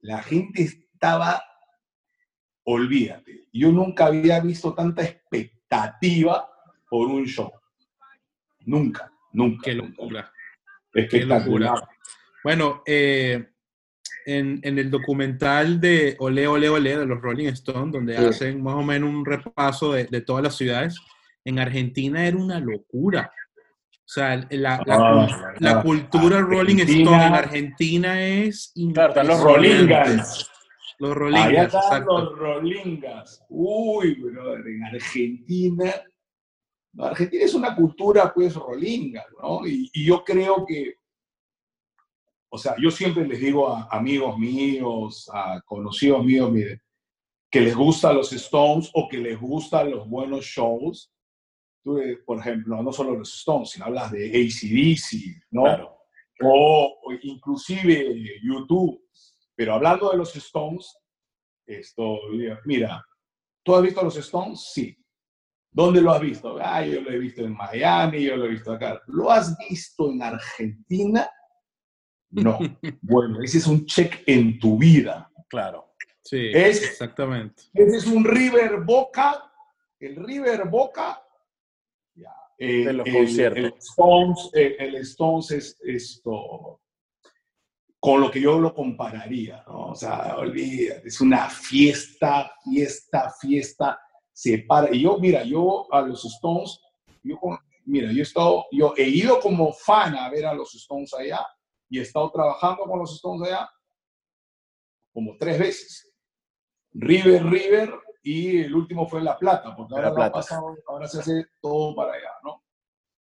[0.00, 1.40] La gente estaba,
[2.70, 6.48] olvídate, yo nunca había visto tanta expectativa
[6.88, 7.50] por un show.
[8.66, 9.62] Nunca, nunca.
[9.64, 10.32] ¡Qué locura!
[10.92, 11.70] Qué Espectacular.
[11.74, 11.88] locura.
[12.44, 13.46] Bueno, eh,
[14.26, 18.24] en, en el documental de Ole, Ole, Ole de los Rolling Stones, donde Sí.
[18.24, 20.96] hacen más o menos un repaso de, de todas las ciudades,
[21.44, 23.30] en Argentina era una locura.
[23.92, 26.78] O sea, la, la, Ah, la cultura Rolling.
[26.80, 29.94] Stone en Argentina es Claro, están los impresionante.
[30.04, 30.50] Rolingas.
[31.00, 32.18] Los Allá Rolingas, están exacto.
[32.18, 33.46] los Rolingas.
[33.48, 35.94] Uy, brother, en Argentina.
[36.92, 39.66] no, Argentina es una cultura, pues, rolinga, ¿no?
[39.66, 40.94] Y, y yo creo que.
[42.50, 46.82] O sea, yo siempre les digo a amigos míos, a conocidos míos, mire,
[47.50, 51.10] que les gustan los Stones o que les gustan los buenos shows.
[51.82, 55.62] Tú, eh, por ejemplo, no solo los Stones, sino hablas de ACDC, ¿no?
[55.62, 55.96] Claro.
[56.42, 59.00] o, o inclusive YouTube.
[59.60, 60.96] Pero hablando de los Stones,
[61.66, 62.18] esto,
[62.64, 63.04] mira,
[63.62, 64.70] ¿tú has visto los Stones?
[64.72, 64.96] Sí.
[65.70, 66.56] ¿Dónde lo has visto?
[66.58, 69.02] Ah, yo lo he visto en Miami, yo lo he visto acá.
[69.08, 71.28] ¿Lo has visto en Argentina?
[72.30, 72.58] No.
[73.02, 75.30] Bueno, ese es un check en tu vida.
[75.50, 75.92] Claro.
[76.22, 77.64] Sí, Es- exactamente.
[77.74, 79.52] Ese es un River Boca.
[79.98, 81.22] El River Boca.
[82.14, 83.58] ya, eh, De los el, conciertos.
[83.62, 86.80] el Stones, eh, el Stones es esto.
[88.00, 89.90] Con lo que yo lo compararía, ¿no?
[89.90, 94.00] O sea, olvídate, es una fiesta, fiesta, fiesta.
[94.32, 94.94] Se para.
[94.94, 96.80] Y yo, mira, yo a los Stones,
[97.22, 97.38] yo,
[97.84, 101.46] mira, yo he estado, yo he ido como fan a ver a los Stones allá
[101.90, 103.70] y he estado trabajando con los Stones allá
[105.12, 106.12] como tres veces.
[106.92, 110.32] River, River, y el último fue La Plata, porque ahora, Plata.
[110.32, 112.62] pasado, ahora se hace todo para allá, ¿no?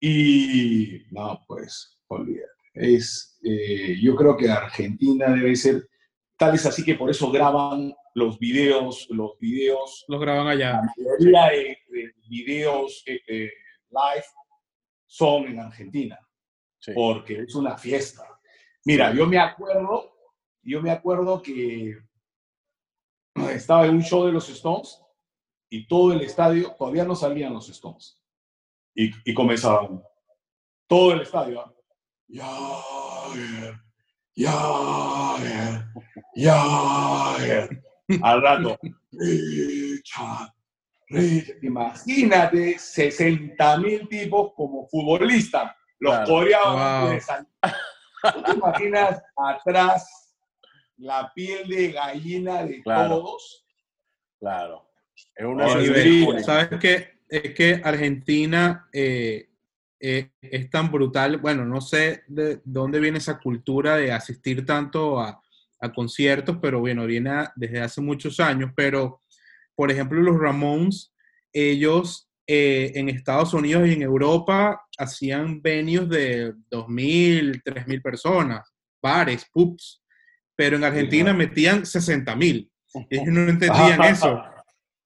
[0.00, 2.48] Y no, pues, olvídate.
[2.74, 5.88] Es, eh, yo creo que Argentina debe ser,
[6.36, 10.72] tal es así que por eso graban los videos, los videos, Los graban allá.
[10.72, 13.50] la mayoría de, de videos eh, eh,
[13.90, 14.24] live
[15.06, 16.18] son en Argentina
[16.80, 16.92] Sí.
[16.94, 18.22] porque es una fiesta.
[18.84, 20.14] Mira, yo me acuerdo,
[20.62, 21.98] yo me acuerdo que
[23.52, 25.00] estaba en un show de los Stones
[25.68, 28.20] y todo el estadio, todavía no salían los Stones.
[28.94, 30.02] Y, y comenzaban,
[30.86, 31.74] todo el estadio, ¿ah?
[32.28, 32.97] Jagger,
[34.36, 35.84] Jagger,
[36.34, 37.82] Jagger.
[38.22, 38.78] Al rato,
[39.12, 40.52] Richard,
[41.08, 41.58] Richard.
[41.62, 45.72] Imagínate 60 mil tipos como futbolistas.
[46.00, 46.26] Los Claro.
[46.28, 47.10] coreanos Wow.
[47.10, 47.48] de San-
[48.32, 50.34] ¿Tú te imaginas atrás
[50.96, 53.08] la piel de gallina de Claro.
[53.20, 53.66] todos?
[54.40, 54.88] Claro.
[55.34, 55.68] Es una.
[56.42, 57.18] ¿Sabes qué?
[57.28, 59.47] Es que Argentina eh,
[60.00, 61.38] eh, es tan brutal.
[61.38, 65.40] Bueno, no sé de dónde viene esa cultura de asistir tanto a,
[65.80, 68.70] a conciertos, pero bueno, viene a- desde hace muchos años.
[68.76, 69.22] Pero,
[69.74, 71.12] por ejemplo, los Ramones,
[71.52, 79.44] ellos eh, en Estados Unidos y en Europa hacían venues de 2.000, 3.000 personas, bares,
[79.52, 80.02] pubs.
[80.56, 81.38] Pero en Argentina claro.
[81.38, 82.70] metían 60.000.
[83.10, 84.42] Y ellos no entendían eso.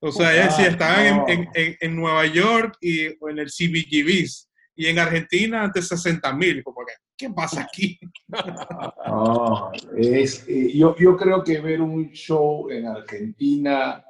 [0.05, 3.51] O sea, ellos sí Ah, estaban en, en- en Nueva York y, o en el
[3.51, 4.51] CBGBs.
[4.83, 6.65] Y en Argentina ante 60 mil.
[6.65, 8.01] Como que, ¿qué pasa aquí?
[9.07, 14.03] No, es, eh, yo, yo creo que ver un show en Argentina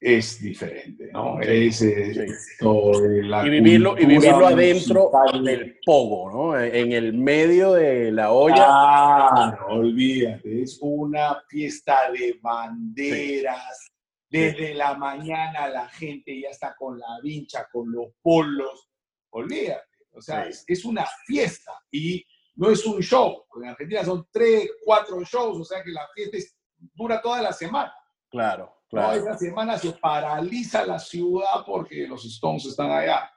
[0.00, 1.40] es diferente, ¿no?
[1.40, 1.92] Es, Sí.
[1.92, 5.44] esto de la Y vivirlo, y vivirlo adentro musical.
[5.44, 6.58] del pogo, ¿no?
[6.60, 8.54] En el medio de la olla.
[8.56, 13.92] Claro, olvídate, es una fiesta de banderas.
[14.28, 18.88] Desde la mañana la gente ya está con la vincha, con los polos.
[19.34, 20.50] Olvídate, o sea, Sí.
[20.50, 22.24] es, es una fiesta y
[22.56, 23.44] no es un show.
[23.56, 26.56] En Argentina son tres, cuatro shows, o sea que la fiesta es-
[26.94, 27.92] dura toda la semana.
[28.28, 29.12] Claro, claro.
[29.20, 33.30] Esa semana se paraliza la ciudad porque los Stones están allá.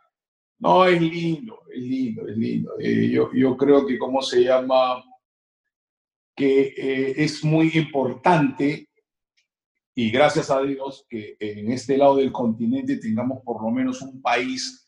[0.57, 2.73] No, es lindo, es lindo, es lindo.
[2.79, 5.03] Eh, yo, yo creo que, ¿cómo se llama?
[6.35, 8.89] Que eh, es muy importante
[9.93, 14.21] y gracias a Dios que en este lado del continente tengamos por lo menos un
[14.21, 14.84] país,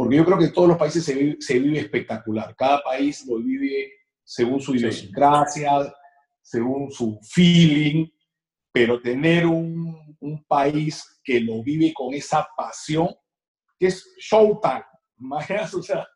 [0.00, 3.26] porque yo creo que en todos los países se vive, se vive espectacular, cada país
[3.26, 3.92] lo vive
[4.24, 5.94] según su idiosincrasia,
[6.40, 8.08] según su feeling,
[8.72, 13.10] pero tener un, un, país que lo vive con esa pasión,
[13.78, 14.86] que es showtime,
[15.74, 16.08] o sea,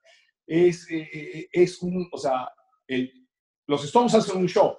[0.46, 2.48] es, eh, eh, es un, o sea,
[2.88, 3.12] el,
[3.66, 4.78] los Stones hacen un show,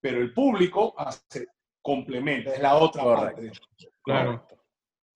[0.00, 1.48] pero el público hace
[1.82, 3.50] complementa, es la otra parte.
[4.04, 4.46] Claro.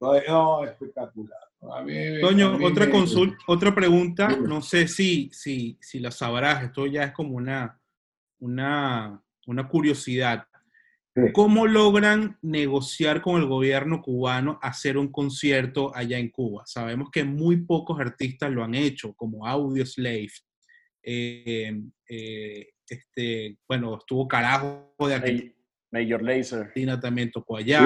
[0.00, 1.47] No, espectacular.
[1.60, 7.12] Toño, otra consulta, otra pregunta, no sé si, si, si la sabrás, esto ya es
[7.12, 7.80] como una,
[8.38, 10.44] una, una curiosidad.
[11.32, 16.62] ¿Cómo logran negociar con el gobierno cubano hacer un concierto allá en Cuba?
[16.64, 20.30] Sabemos que muy pocos artistas lo han hecho, como Audio Slave.
[21.02, 25.54] Eh, eh, este, bueno, estuvo carajo de aquí.
[25.90, 26.72] Major Laser.
[27.00, 27.84] también tocó allá.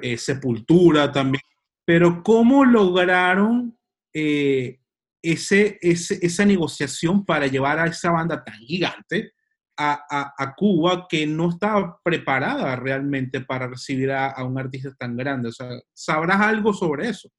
[0.00, 1.42] Eh, Sepultura también.
[1.86, 3.78] Pero ¿cómo lograron
[4.12, 4.80] eh,
[5.22, 9.32] ese, esa negociación para llevar a esa banda tan gigante
[9.78, 15.50] a, a, Cuba que no estaba preparada realmente para recibir a, un artista tan grande?
[15.50, 17.30] O sea, ¿sabrás algo sobre eso?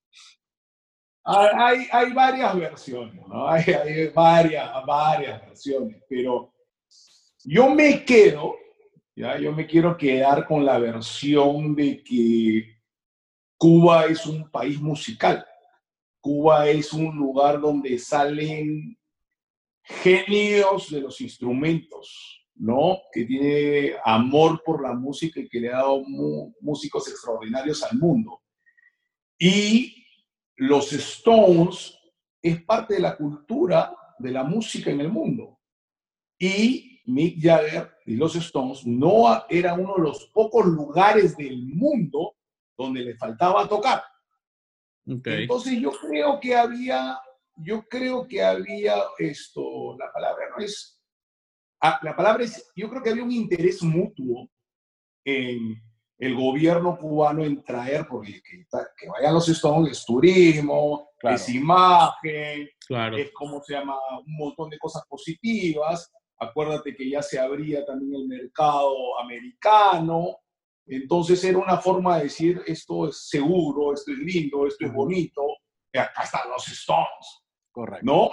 [1.24, 3.46] Hay, hay varias versiones, ¿no?
[3.48, 6.54] Hay, hay varias, varias versiones, pero
[7.44, 8.56] yo me quedo
[9.40, 12.77] yo me quiero quedar con la versión de que
[13.58, 15.44] Cuba es un país musical.
[16.20, 18.96] Cuba es un lugar donde salen
[19.82, 23.00] genios de los instrumentos, ¿no?
[23.12, 26.04] Que tiene amor por la música y que le ha dado
[26.60, 28.40] músicos extraordinarios al mundo.
[29.36, 30.06] Y
[30.56, 31.98] los Stones
[32.40, 35.58] es parte de la cultura de la música en el mundo.
[36.38, 42.36] Y Mick Jagger y los Stones no era uno de los pocos lugares del mundo
[42.78, 44.02] donde le faltaba tocar.
[45.04, 47.18] Entonces yo creo que había,
[47.56, 51.02] yo creo que había esto, la palabra no es,
[51.82, 54.48] ah, la palabra es, yo creo que había un interés mutuo
[55.24, 55.82] en
[56.18, 63.16] el gobierno cubano en traer, porque que, vayan los Stones es turismo, es imagen, claro.
[63.16, 68.14] es como se llama, un montón de cosas positivas Acuérdate que ya se abría también
[68.14, 70.38] el mercado americano.
[70.88, 75.42] Entonces era una forma de decir, esto es seguro, esto es lindo, esto es bonito,
[75.92, 77.44] y acá están los Stones.
[77.70, 78.04] Correcto.
[78.04, 78.30] ¿No?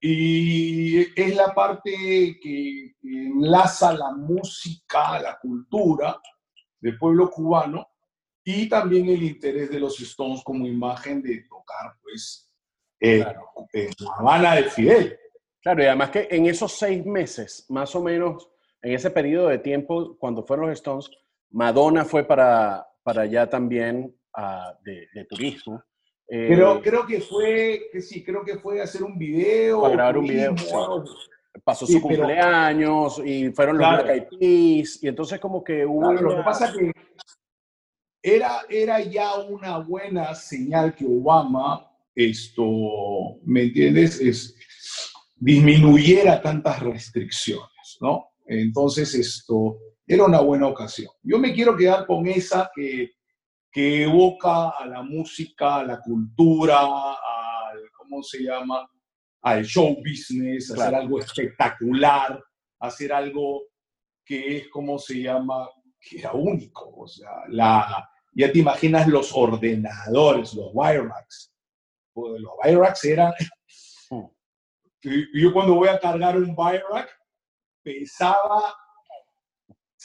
[0.00, 6.20] Y es la parte que, enlaza la música, la cultura
[6.80, 7.88] del pueblo cubano
[8.44, 12.52] y también el interés de los Stones como imagen de tocar, pues,
[12.98, 13.36] en La
[14.18, 15.18] Habana de Fidel.
[15.60, 18.48] Claro, y además que en esos seis meses, más o menos,
[18.82, 21.08] en ese periodo de tiempo, cuando fueron los Stones,
[21.52, 25.82] Madonna fue para, para allá también uh, de, de, turismo.
[26.28, 29.82] Eh, Pero creo que fue, que sí, creo que fue hacer un video.
[29.82, 30.54] Para grabar un video.
[31.64, 34.04] Pasó su cumpleaños y fueron los claro.
[34.04, 36.10] Black y entonces como que hubo...
[36.10, 36.92] Claro, Lo que pasa es que
[38.22, 42.64] era, era ya una buena señal que Obama, esto,
[43.44, 44.18] ¿me entiendes?
[44.18, 44.56] Es,
[45.36, 48.28] disminuyera tantas restricciones, ¿no?
[48.46, 51.10] Entonces, esto era una buena ocasión.
[51.22, 53.12] Yo me quiero quedar con esa que,
[53.70, 58.88] que evoca a la música, a la cultura, al, ¿cómo se llama?
[59.42, 62.42] Al show business, hacer algo espectacular,
[62.80, 63.62] hacer algo
[64.24, 65.68] que es, ¿cómo se llama?
[66.00, 66.92] Que era único.
[66.96, 71.52] O sea, la, ya te imaginas los ordenadores, los wire racks.
[72.12, 73.32] Pues, los wire racks eran
[75.02, 77.08] yo cuando voy a cargar un Bayrak
[77.82, 78.74] pesaba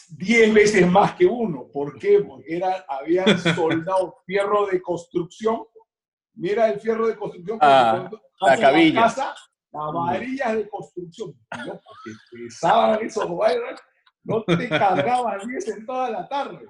[0.09, 1.67] 10 veces más que uno.
[1.71, 2.19] ¿Por qué?
[2.21, 5.63] Porque era, habían soldado fierro de construcción.
[6.35, 7.57] Mira el fierro de construcción.
[7.61, 8.09] Ah,
[8.41, 8.93] la cabilla.
[8.93, 9.35] La casa,
[9.71, 11.35] las varillas de construcción.
[11.65, 11.81] ¿no?
[11.81, 13.81] Porque pesaban esos Bayrak,
[14.23, 16.65] no te cargaban 10 en toda la tarde.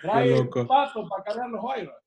[0.00, 2.06] Trae el pato para cargar los Bayrak.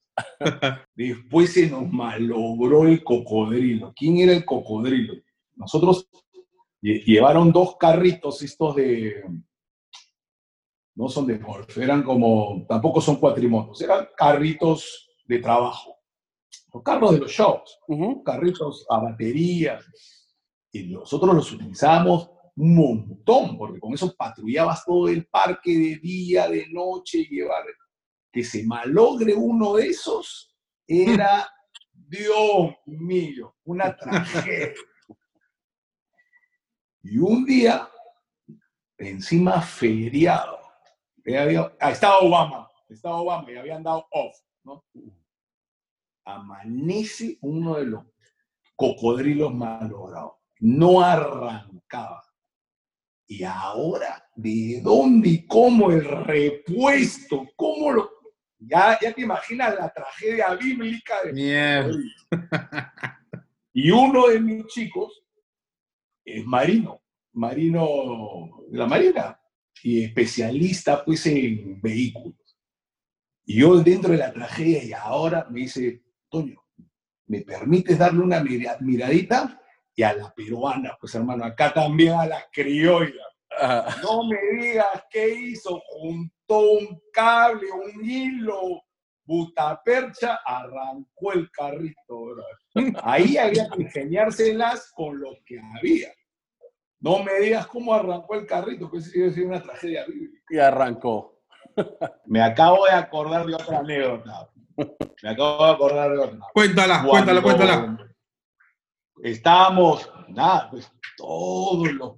[0.95, 3.93] Después se nos malogró el cocodrilo.
[3.95, 5.13] ¿Quién era el cocodrilo?
[5.55, 6.09] Nosotros
[6.81, 9.23] llevaron dos carritos estos de...
[10.99, 12.65] No son de golf, eran como...
[12.67, 15.95] Tampoco son cuatrimotos, eran carritos de trabajo.
[16.73, 17.79] Los carros de los shows,
[18.25, 19.79] carritos a batería.
[20.73, 26.49] Y nosotros los utilizábamos un montón, porque con eso patrullabas todo el parque de día,
[26.49, 27.63] de noche, llevar
[28.29, 30.53] que se malogre uno de esos
[30.85, 31.49] era,
[31.93, 34.73] Dios mío, una tragedia.
[37.03, 37.87] Y un día,
[38.97, 40.59] encima feriado,
[41.35, 44.85] ah, estaba Obama, estaba Obama y habían dado off, ¿no?
[46.25, 48.05] Amanece uno de los
[48.75, 50.33] cocodrilos malogrados.
[50.59, 52.23] No arrancaba.
[53.27, 57.47] Y ahora, ¿de dónde y cómo el repuesto?
[57.55, 58.09] ¿Cómo lo.?
[58.57, 61.33] Ya, ya te imaginas la tragedia bíblica de.
[61.33, 61.97] Mierda.
[63.73, 65.23] Y uno de mis chicos
[66.25, 67.01] es marino,
[67.33, 67.85] marino
[68.67, 69.38] de la marina,
[69.83, 72.35] y especialista pues en vehículos.
[73.45, 76.61] Y yo dentro de la tragedia y ahora me dice, Toño,
[77.27, 79.59] ¿me permites darle una mira- miradita?
[79.95, 83.23] Y a la peruana, pues hermano, acá también a la criolla.
[83.59, 84.01] Ajá.
[84.03, 88.83] No me digas qué hizo, juntó un cable, un hilo,
[89.23, 92.25] butapercha, arrancó el carrito.
[92.25, 92.43] bro.
[93.03, 96.13] Ahí había que ingeniárselas con lo que había.
[97.01, 100.41] No me digas cómo arrancó el carrito, pues eso es una tragedia bíblica.
[100.49, 101.39] Y arrancó.
[102.25, 104.49] Me acabo de acordar de otra anécdota.
[105.23, 106.39] Me acabo de acordar de otra.
[106.53, 108.11] Cuéntala, cuéntala, Cuando cuéntala.
[109.21, 112.15] Estábamos, nada, pues todos los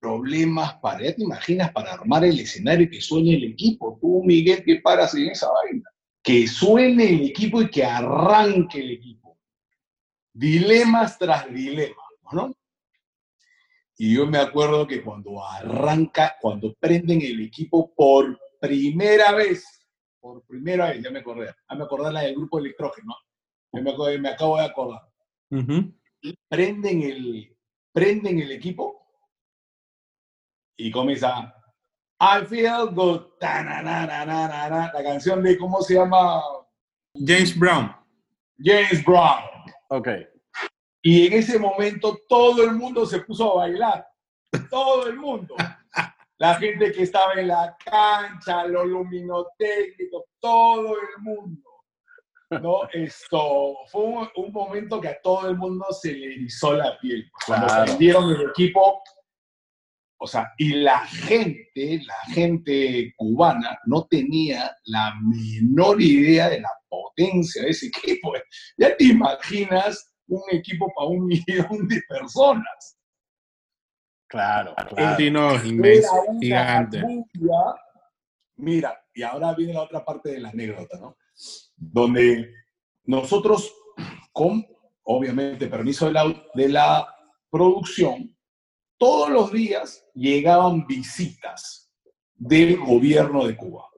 [0.00, 3.98] problemas para, ya te imaginas, para armar el escenario y que suene el equipo.
[4.00, 5.88] Tú, Miguel, que paras en esa vaina.
[6.22, 9.38] Que suene el equipo y que arranque el equipo.
[10.32, 11.96] Dilemas tras dilemas,
[12.32, 12.52] ¿no?
[14.00, 19.64] Y yo me acuerdo que cuando arranca, cuando prenden el equipo por primera vez,
[20.20, 23.16] por primera vez, ya me acordé, ya me acordé la del grupo electrógeno,
[23.72, 25.02] ya me, acuerdo- me acabo de acordar
[25.50, 25.92] Ujú.
[26.48, 27.56] prenden el,
[27.92, 29.04] prenden el equipo
[30.76, 31.54] y comienza
[32.20, 36.42] I feel good, ta-na-na-na-na-na-na, la canción de, ¿cómo se llama?
[37.14, 37.94] James Brown.
[38.58, 39.42] James Brown.
[39.88, 40.08] Ok.
[41.02, 44.06] Y en ese momento todo el mundo se puso a bailar.
[44.70, 45.54] Todo el mundo.
[46.38, 51.62] La gente que estaba en la cancha, los luminotécnicos, todo el mundo.
[52.50, 52.88] ¿No?
[52.92, 57.30] Esto fue un, un momento que a todo el mundo se le erizó la piel.
[57.46, 57.84] Cuando Claro.
[57.84, 59.02] prendieron el equipo,
[60.20, 66.70] o sea, y la gente, la gente cubana no tenía la menor idea de la
[66.88, 68.32] potencia de ese equipo.
[68.78, 72.98] Ya te imaginas un equipo para un millón de personas.
[74.28, 75.64] Claro, claro.
[75.64, 77.02] Inmenso, gigante.
[78.56, 81.16] Mira, y ahora viene la otra parte de la anécdota, ¿no?
[81.76, 82.52] Donde
[83.04, 83.72] nosotros,
[84.32, 84.66] con
[85.04, 87.06] obviamente permiso de la, de la
[87.50, 88.36] producción,
[88.98, 91.90] todos los días llegaban visitas
[92.34, 93.88] del gobierno de Cuba.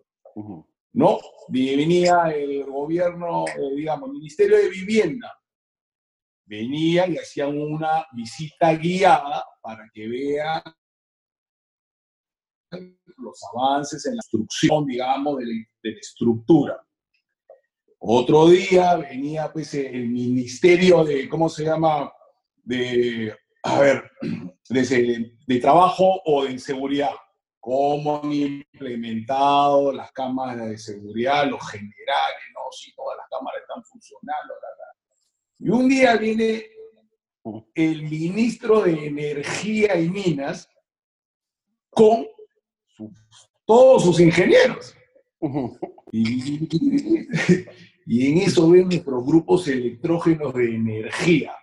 [0.92, 1.18] ¿no?
[1.48, 5.39] Venía el gobierno, eh, digamos, Ministerio de Vivienda,
[6.50, 10.62] venía y hacían una visita guiada para que vean
[13.16, 16.84] los avances en la construcción, digamos, de la, estructura.
[18.00, 22.12] Otro día venía, pues, el Ministerio de, ¿cómo se llama?
[22.64, 24.10] De, a ver,
[24.68, 27.12] de, de Trabajo o de Seguridad
[27.60, 33.84] cómo han implementado las cámaras de seguridad, los generales, no, si todas las cámaras están
[33.84, 34.54] funcionando.
[34.54, 34.89] la.
[35.60, 36.64] Y un día viene
[37.74, 40.68] el ministro de Energía y Minas
[41.90, 42.26] con
[43.66, 44.94] todos sus ingenieros.
[46.12, 46.66] Y,
[48.06, 51.54] y en eso ven nuestros grupos electrógenos de energía.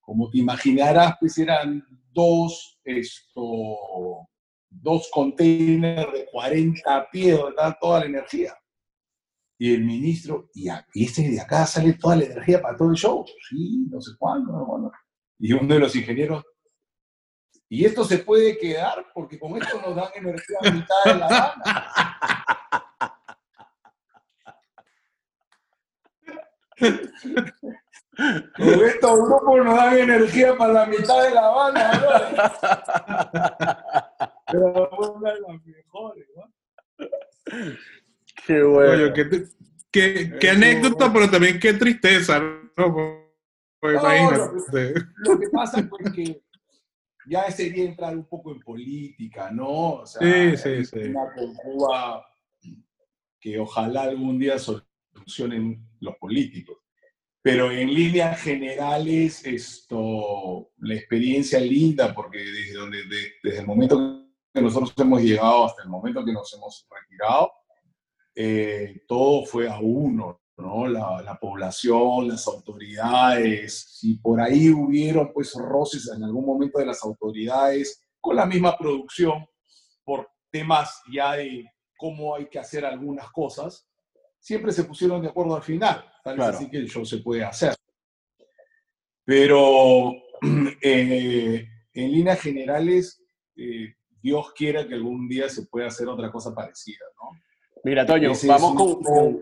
[0.00, 4.28] Como te imaginarás, pues eran dos, esto,
[4.70, 8.56] dos containers de 40 pies donde estaba toda la energía.
[9.62, 10.68] Y el ministro, y
[11.04, 13.24] este de acá sale toda la energía para todo el show.
[13.48, 14.90] Sí, no sé cuándo, no, bueno.
[15.38, 16.42] Y uno de los ingenieros,
[17.68, 21.26] y esto se puede quedar porque con esto nos dan energía a mitad de la
[21.28, 21.94] Habana.
[28.56, 32.08] Con estos grupos nos dan energía para la mitad de la banda, ¿no?
[34.50, 36.52] Pero una de las mejores, ¿no?
[38.46, 39.04] Qué bueno.
[39.04, 39.44] Oye, qué,
[39.90, 41.12] qué- qué anécdota, bueno.
[41.14, 42.94] pero también qué tristeza, ¿no?
[43.80, 44.94] Pues No, imagínate.
[45.18, 46.42] Lo que pasa pues que
[47.28, 49.94] ya sería entrar un poco en política, ¿no?
[49.94, 50.98] O sea, Sí, sí, sí.
[51.10, 52.26] una con Cuba
[53.40, 56.78] que ojalá algún día solucionen los políticos.
[57.44, 64.26] Pero en líneas generales, esto, la experiencia linda, porque desde, donde, de- desde el momento
[64.54, 67.50] que nosotros hemos llegado hasta el momento que nos hemos retirado,
[68.34, 70.86] eh, todo fue a uno, ¿no?
[70.86, 76.86] La, la población, las autoridades, si por ahí hubieron pues roces en algún momento de
[76.86, 79.44] las autoridades con la misma producción,
[80.04, 81.66] por temas ya de
[81.96, 83.86] cómo hay que hacer algunas cosas,
[84.38, 86.04] siempre se pusieron de acuerdo al final.
[86.22, 87.74] Tal vez así que el show se puede hacer.
[89.24, 90.12] Pero
[90.82, 93.22] eh, en líneas generales,
[93.56, 97.30] eh, Dios quiera que algún día se pueda hacer otra cosa parecida, ¿no?
[97.84, 99.40] Mira, Toño, vamos con,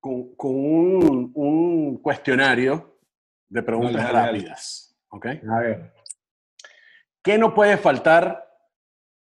[0.00, 2.98] con, con un, un, cuestionario
[3.48, 4.96] de preguntas rápidas.
[5.08, 5.26] ¿Ok?
[5.26, 5.92] A ver.
[7.22, 8.46] ¿Qué no puede faltar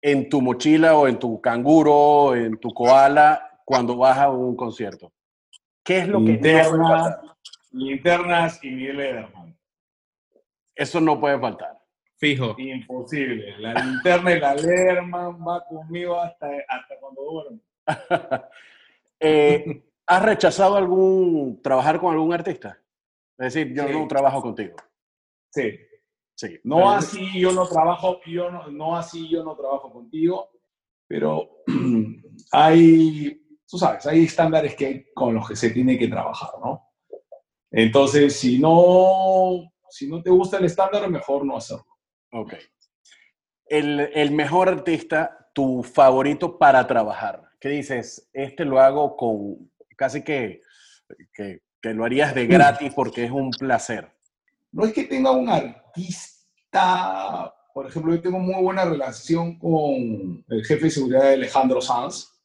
[0.00, 5.12] en tu mochila o en tu canguro, en tu koala, cuando vas a un concierto?
[5.82, 7.20] ¿Qué es lo que no puede faltar?
[7.72, 9.58] Linternas y Ederman.
[10.74, 11.78] Eso no puede faltar.
[12.16, 12.54] Fijo.
[12.58, 13.58] Imposible.
[13.58, 17.60] La linterna y la Lerman va conmigo hasta, hasta cuando duermo.
[19.20, 22.78] eh, ¿Has rechazado algún trabajar con algún artista?
[23.38, 23.92] Es decir, yo Sí.
[23.92, 24.76] no trabajo contigo.
[25.50, 25.78] Sí.
[26.36, 26.60] Sí.
[26.64, 30.50] No Pero- así yo no trabajo, yo no, no así yo no trabajo contigo,
[31.06, 31.62] pero
[32.52, 36.90] hay, tú sabes, hay estándares que, con los que se tiene que trabajar, ¿no?
[37.70, 41.86] Entonces, si no, si no te gusta el estándar, mejor no hacerlo.
[42.32, 42.54] Ok.
[43.66, 47.43] El, el mejor artista, tu favorito para trabajar.
[47.64, 48.28] ¿Qué dices?
[48.34, 50.60] Este lo hago con casi que,
[51.32, 54.12] que, que lo harías de gratis porque es un placer.
[54.70, 60.64] No es que tenga un artista, por ejemplo, yo tengo muy buena relación con el
[60.66, 62.38] jefe de seguridad de Alejandro Sanz.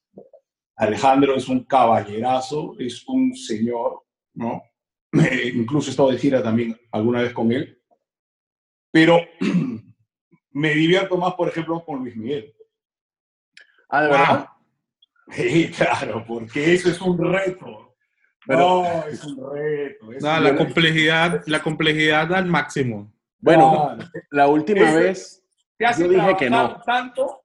[0.77, 4.01] Alejandro es un caballerazo, es un señor,
[4.35, 4.63] ¿no?
[5.11, 7.77] Eh, incluso he estado de gira también alguna vez con él.
[8.89, 9.19] Pero
[10.51, 12.55] me divierto más, por ejemplo, con Luis Miguel.
[13.89, 14.49] Ah, ¿de verdad?
[15.31, 17.95] Sí, claro, porque eso es un reto.
[18.47, 20.11] Pero- no, es un reto.
[20.11, 23.11] es No, la complejidad, la complejidad al máximo.
[23.39, 24.11] Bueno, Claro.
[24.31, 25.43] la última Ese- vez
[25.77, 26.83] te hace Yo dije que trabajar no.
[26.83, 27.41] tanto,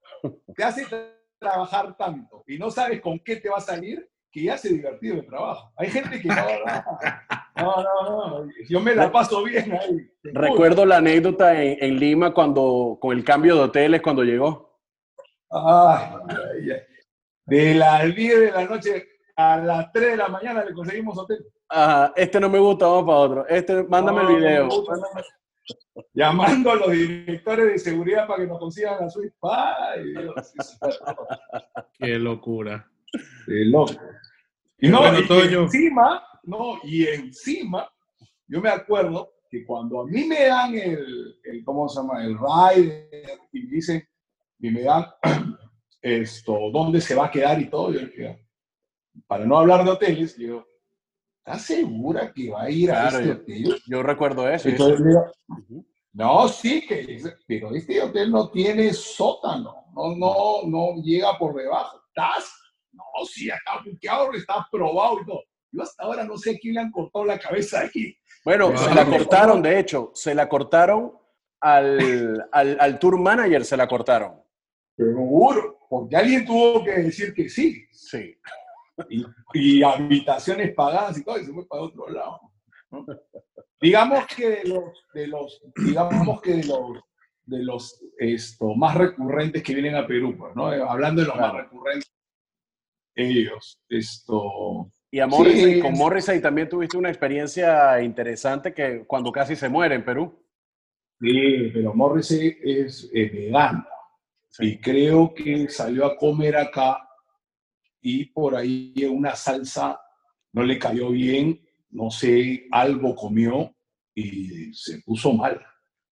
[0.56, 4.42] te hace tra- trabajar tanto y no sabes con qué te va a salir, que
[4.44, 5.72] ya se divertido el trabajo.
[5.76, 6.34] Hay gente que no,
[7.56, 10.10] no, no, no, no, yo me la paso bien ahí.
[10.24, 14.80] recuerdo la anécdota en, en Lima cuando con el cambio de hoteles cuando llegó.
[15.50, 16.80] Ay, ay, ay.
[17.46, 21.44] De las 10 de la noche a las 3 de la mañana le conseguimos hotel.
[21.68, 23.46] Ajá, este no me gusta, vamos para otro.
[23.48, 24.68] Este, mándame No, el video.
[24.68, 24.84] no.
[26.12, 29.34] Llamando a los directores de seguridad para que nos consigan la suite.
[29.42, 30.54] Ay, Dios.
[31.98, 32.88] Qué locura.
[33.46, 33.92] De loco.
[34.78, 35.62] Y no, Bueno, y Toño.
[35.62, 37.88] encima, no, y encima,
[38.48, 42.24] yo me acuerdo que cuando a mí me dan el, el ¿cómo se llama?
[42.24, 44.08] El rider y me dicen,
[44.58, 45.06] y me dan
[46.04, 48.36] esto, dónde se va a quedar y todo, yo digo,
[49.26, 50.66] para no hablar de hoteles, digo,
[51.38, 53.82] ¿estás segura que va a ir a Claro, este yo- hotel?
[53.86, 54.68] Yo recuerdo eso.
[54.68, 55.82] Entonces le digo,
[56.12, 62.00] no, sí, que, pero este hotel no tiene sótano, no, no, no llega por debajo.
[62.08, 62.54] ¿Estás?
[62.92, 65.42] No, sí, está buqueado, está probado y todo.
[65.72, 68.14] Yo hasta ahora no sé a quién le han cortado la cabeza ahí.
[68.44, 71.12] Bueno, se la cortaron, de hecho, se la cortaron
[71.60, 74.43] al, al, al tour manager, se la cortaron.
[74.96, 77.84] Seguro, porque alguien tuvo que decir que sí.
[77.90, 78.36] Sí.
[79.08, 79.24] Y,
[79.54, 82.40] y habitaciones pagadas y todo, y se fue para otro lado.
[82.90, 83.04] ¿no?
[83.80, 87.00] Digamos que de los, de los, digamos que de los,
[87.44, 90.66] de los esto, más recurrentes que vienen a Perú, pues, ¿no?
[90.68, 91.52] Hablando de los Claro.
[91.54, 92.14] más recurrentes,
[93.16, 95.80] ellos, esto, Y a Morrissey, Sí.
[95.80, 100.40] con Morrissey también tuviste una experiencia interesante que cuando casi se muere en Perú.
[101.20, 103.84] sí, pero Morrissey es eh, vegano.
[104.56, 104.66] Sí.
[104.66, 107.08] Y creo que salió a comer acá
[108.00, 110.00] y por ahí una salsa
[110.52, 113.74] no le cayó bien, no sé, algo comió
[114.14, 115.60] y se puso mal.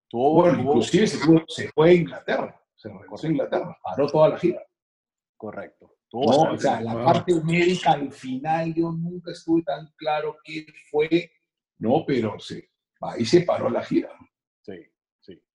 [0.08, 4.30] Tuvo, Bueno, inclusive se fue, se fue a Inglaterra, se regresó a Inglaterra, paró toda
[4.30, 4.60] la gira.
[5.36, 5.94] Correcto.
[6.08, 10.66] Tuvo No, o sea, la parte médica al final yo nunca estuve tan claro qué
[10.90, 11.30] fue,
[11.78, 12.60] no, pero sí,
[13.02, 14.10] ahí se paró la gira.
[14.62, 14.74] Sí.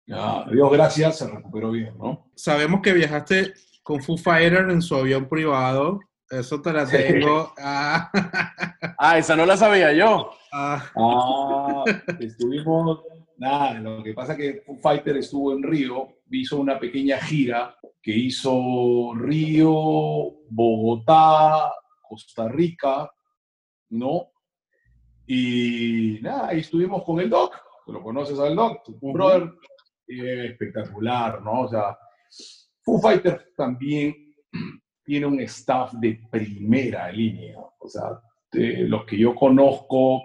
[0.05, 2.27] Ya, Dios gracias, se recuperó bien, ¿no?
[2.35, 5.99] Sabemos que viajaste con Foo Fighter en su avión privado.
[6.29, 7.53] Eso te la tengo.
[7.59, 8.11] Ah,
[8.97, 10.31] Ah, esa no la sabía yo.
[10.51, 11.83] ah, Ah,
[12.19, 13.01] estuvimos,
[13.37, 17.75] nada, lo que pasa es que Foo Fighter estuvo en Río, hizo una pequeña gira
[18.01, 19.71] que hizo Río,
[20.49, 21.71] Bogotá,
[22.09, 23.09] Costa Rica,
[23.89, 24.27] ¿no?
[25.25, 29.49] Y nada, ahí estuvimos con el Doc, tú lo conoces al Doc, tu brother,
[30.07, 31.61] eh, espectacular, ¿no?
[31.61, 31.97] O sea,
[32.81, 34.13] Foo Fighter también
[35.03, 38.19] tiene un staff de primera línea, o sea,
[38.51, 40.21] de los que yo conozco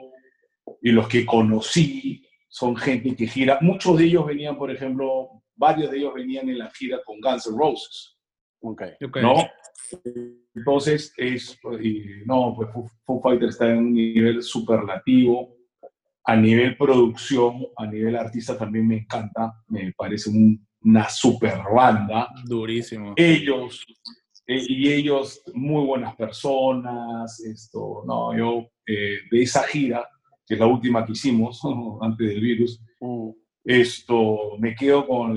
[0.82, 3.58] y los que conocí son gente que gira.
[3.60, 7.46] Muchos de ellos venían, por ejemplo, varios de ellos venían en la gira con Guns
[7.46, 8.16] N' Roses.
[8.60, 8.92] Okay.
[9.22, 9.34] ¿no?
[10.54, 11.58] Entonces, es,
[12.26, 12.68] no, pues
[13.04, 15.56] Foo, Fighters está en un nivel superlativo.
[16.28, 19.62] A nivel producción, a nivel artista también me encanta.
[19.68, 20.30] Me parece
[20.82, 22.28] una super banda.
[22.44, 23.14] Durísimo.
[23.16, 23.86] Ellos,
[24.46, 27.40] eh, y ellos, muy buenas personas.
[27.40, 30.06] Esto, no, yo eh, de esa gira,
[30.46, 31.60] que es la última que hicimos
[32.02, 33.30] antes del virus, mm.
[33.64, 35.36] esto, me quedo con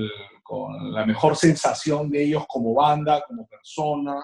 [0.52, 4.22] con la mejor sensación de ellos como banda, como persona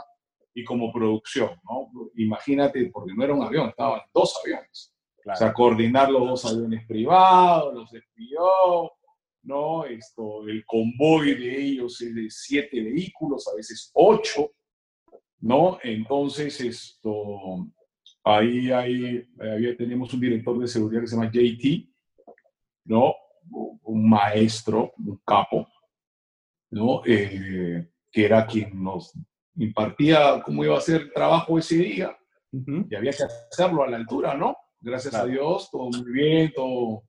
[0.52, 1.90] y como producción, ¿no?
[2.16, 4.92] Imagínate, porque no era un avión, estaban dos aviones.
[5.26, 8.40] O sea, coordinar los dos aviones privados, los despidió,
[9.42, 9.84] ¿no?
[9.84, 14.52] Esto, el convoy de ellos es de siete vehículos, a veces ocho,
[15.40, 15.78] ¿no?
[15.82, 17.66] Entonces, esto,
[18.24, 21.88] ahí, ahí, ahí tenemos un director de seguridad que se llama JT,
[22.84, 23.14] ¿no?
[23.82, 25.68] Un maestro, un capo,
[26.70, 27.02] ¿no?
[27.04, 29.12] Eh, que era quien nos
[29.56, 32.16] impartía cómo iba a ser el trabajo ese día.
[32.50, 34.56] Y había que hacerlo a la altura, ¿no?
[34.80, 37.02] Gracias a Dios, todo muy bien, todo,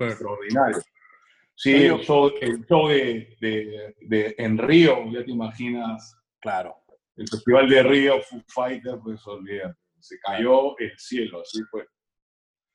[0.00, 0.78] extraordinario.
[1.54, 2.30] Sí, el show,
[2.88, 6.16] de, de, en Río, ya te imaginas.
[6.40, 6.76] Claro.
[7.16, 9.78] El festival de Río, Foo Fighter, pues olvídate.
[10.00, 11.86] Se cayó el cielo, así fue.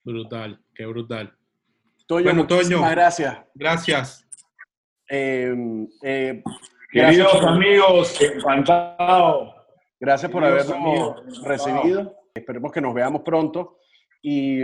[0.04, 1.36] Brutal, qué brutal.
[2.06, 3.38] Toño, muchísimas gracias.
[3.54, 4.28] Gracias.
[5.10, 6.42] Em, eh,
[6.92, 9.54] Queridos amigos, encantado.
[10.00, 12.16] Gracias por habernos recibido.
[12.34, 13.80] Esperemos que nos veamos pronto.
[14.22, 14.62] Y,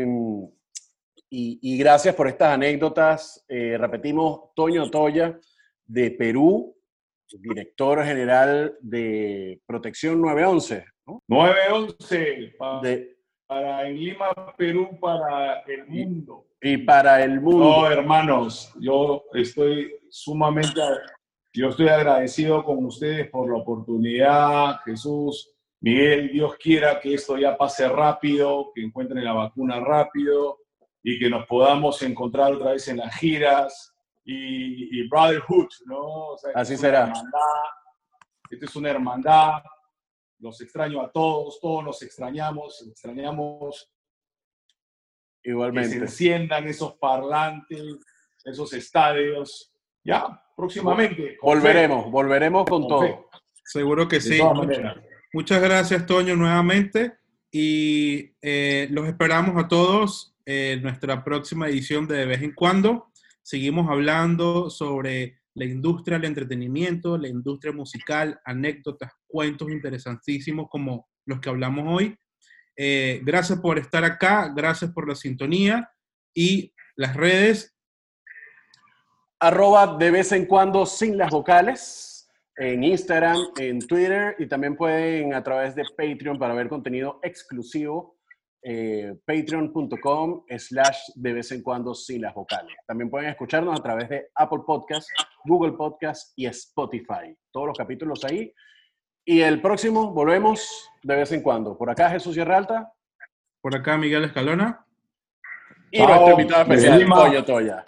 [1.29, 3.43] y, gracias por estas anécdotas.
[3.47, 5.39] Eh, repetimos, Toño Toya,
[5.85, 6.75] de Perú,
[7.39, 10.85] director general de Protección 911.
[11.27, 16.45] 911 para, de, para en Lima, Perú, para el mundo.
[16.61, 17.59] Y para el mundo.
[17.59, 20.79] No, hermanos, yo estoy sumamente,
[21.53, 25.52] yo estoy agradecido con ustedes por la oportunidad, Jesús,
[25.83, 30.59] Miguel, Dios quiera que esto ya pase rápido, que encuentren la vacuna rápido
[31.03, 36.35] y que nos podamos encontrar otra vez en las giras y, brotherhood, ¿no?
[36.55, 37.11] Así será.
[38.49, 39.61] Esto es una hermandad,
[40.39, 43.91] los extraño a todos, todos nos extrañamos, extrañamos
[45.43, 45.89] Igualmente.
[45.89, 47.81] Que se enciendan esos parlantes,
[48.45, 49.73] esos estadios.
[50.01, 51.37] Ya, próximamente.
[51.41, 53.29] Volveremos, volveremos con, todo.
[53.65, 54.39] Seguro que sí.
[55.35, 57.17] Muchas gracias, Toño, nuevamente.
[57.51, 63.11] Y eh, los esperamos a todos en nuestra próxima edición de De vez en cuando.
[63.41, 71.39] Seguimos hablando sobre la industria del entretenimiento, la industria musical, anécdotas, cuentos interesantísimos como los
[71.39, 72.15] que hablamos hoy.
[72.77, 75.89] Eh, gracias por estar acá, gracias por la sintonía
[76.31, 77.75] y las redes.
[79.39, 82.12] Arroba de vez en cuando sin las vocales
[82.55, 88.17] en Instagram, en Twitter y también pueden a través de Patreon para ver contenido exclusivo.
[88.65, 92.73] Eh, patreon.com slash de vez en cuando sin las vocales.
[92.87, 95.09] También pueden escucharnos a través de Apple Podcast,
[95.43, 97.35] Google Podcast y Spotify.
[97.51, 98.53] Todos los capítulos ahí.
[99.25, 101.77] Y el próximo volvemos de vez en cuando.
[101.77, 102.93] Por acá Jesús Sierra Alta.
[103.61, 104.85] Por acá Miguel Escalona.
[105.91, 107.85] Y nuestro invitado especial, Toyo Toya.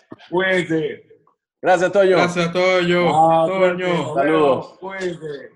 [1.66, 2.18] Gracias, Toño.
[2.18, 3.10] Gracias, Toño.
[3.10, 4.14] Ah, Toño.
[4.14, 4.78] Saludos.
[4.80, 5.56] Saludos.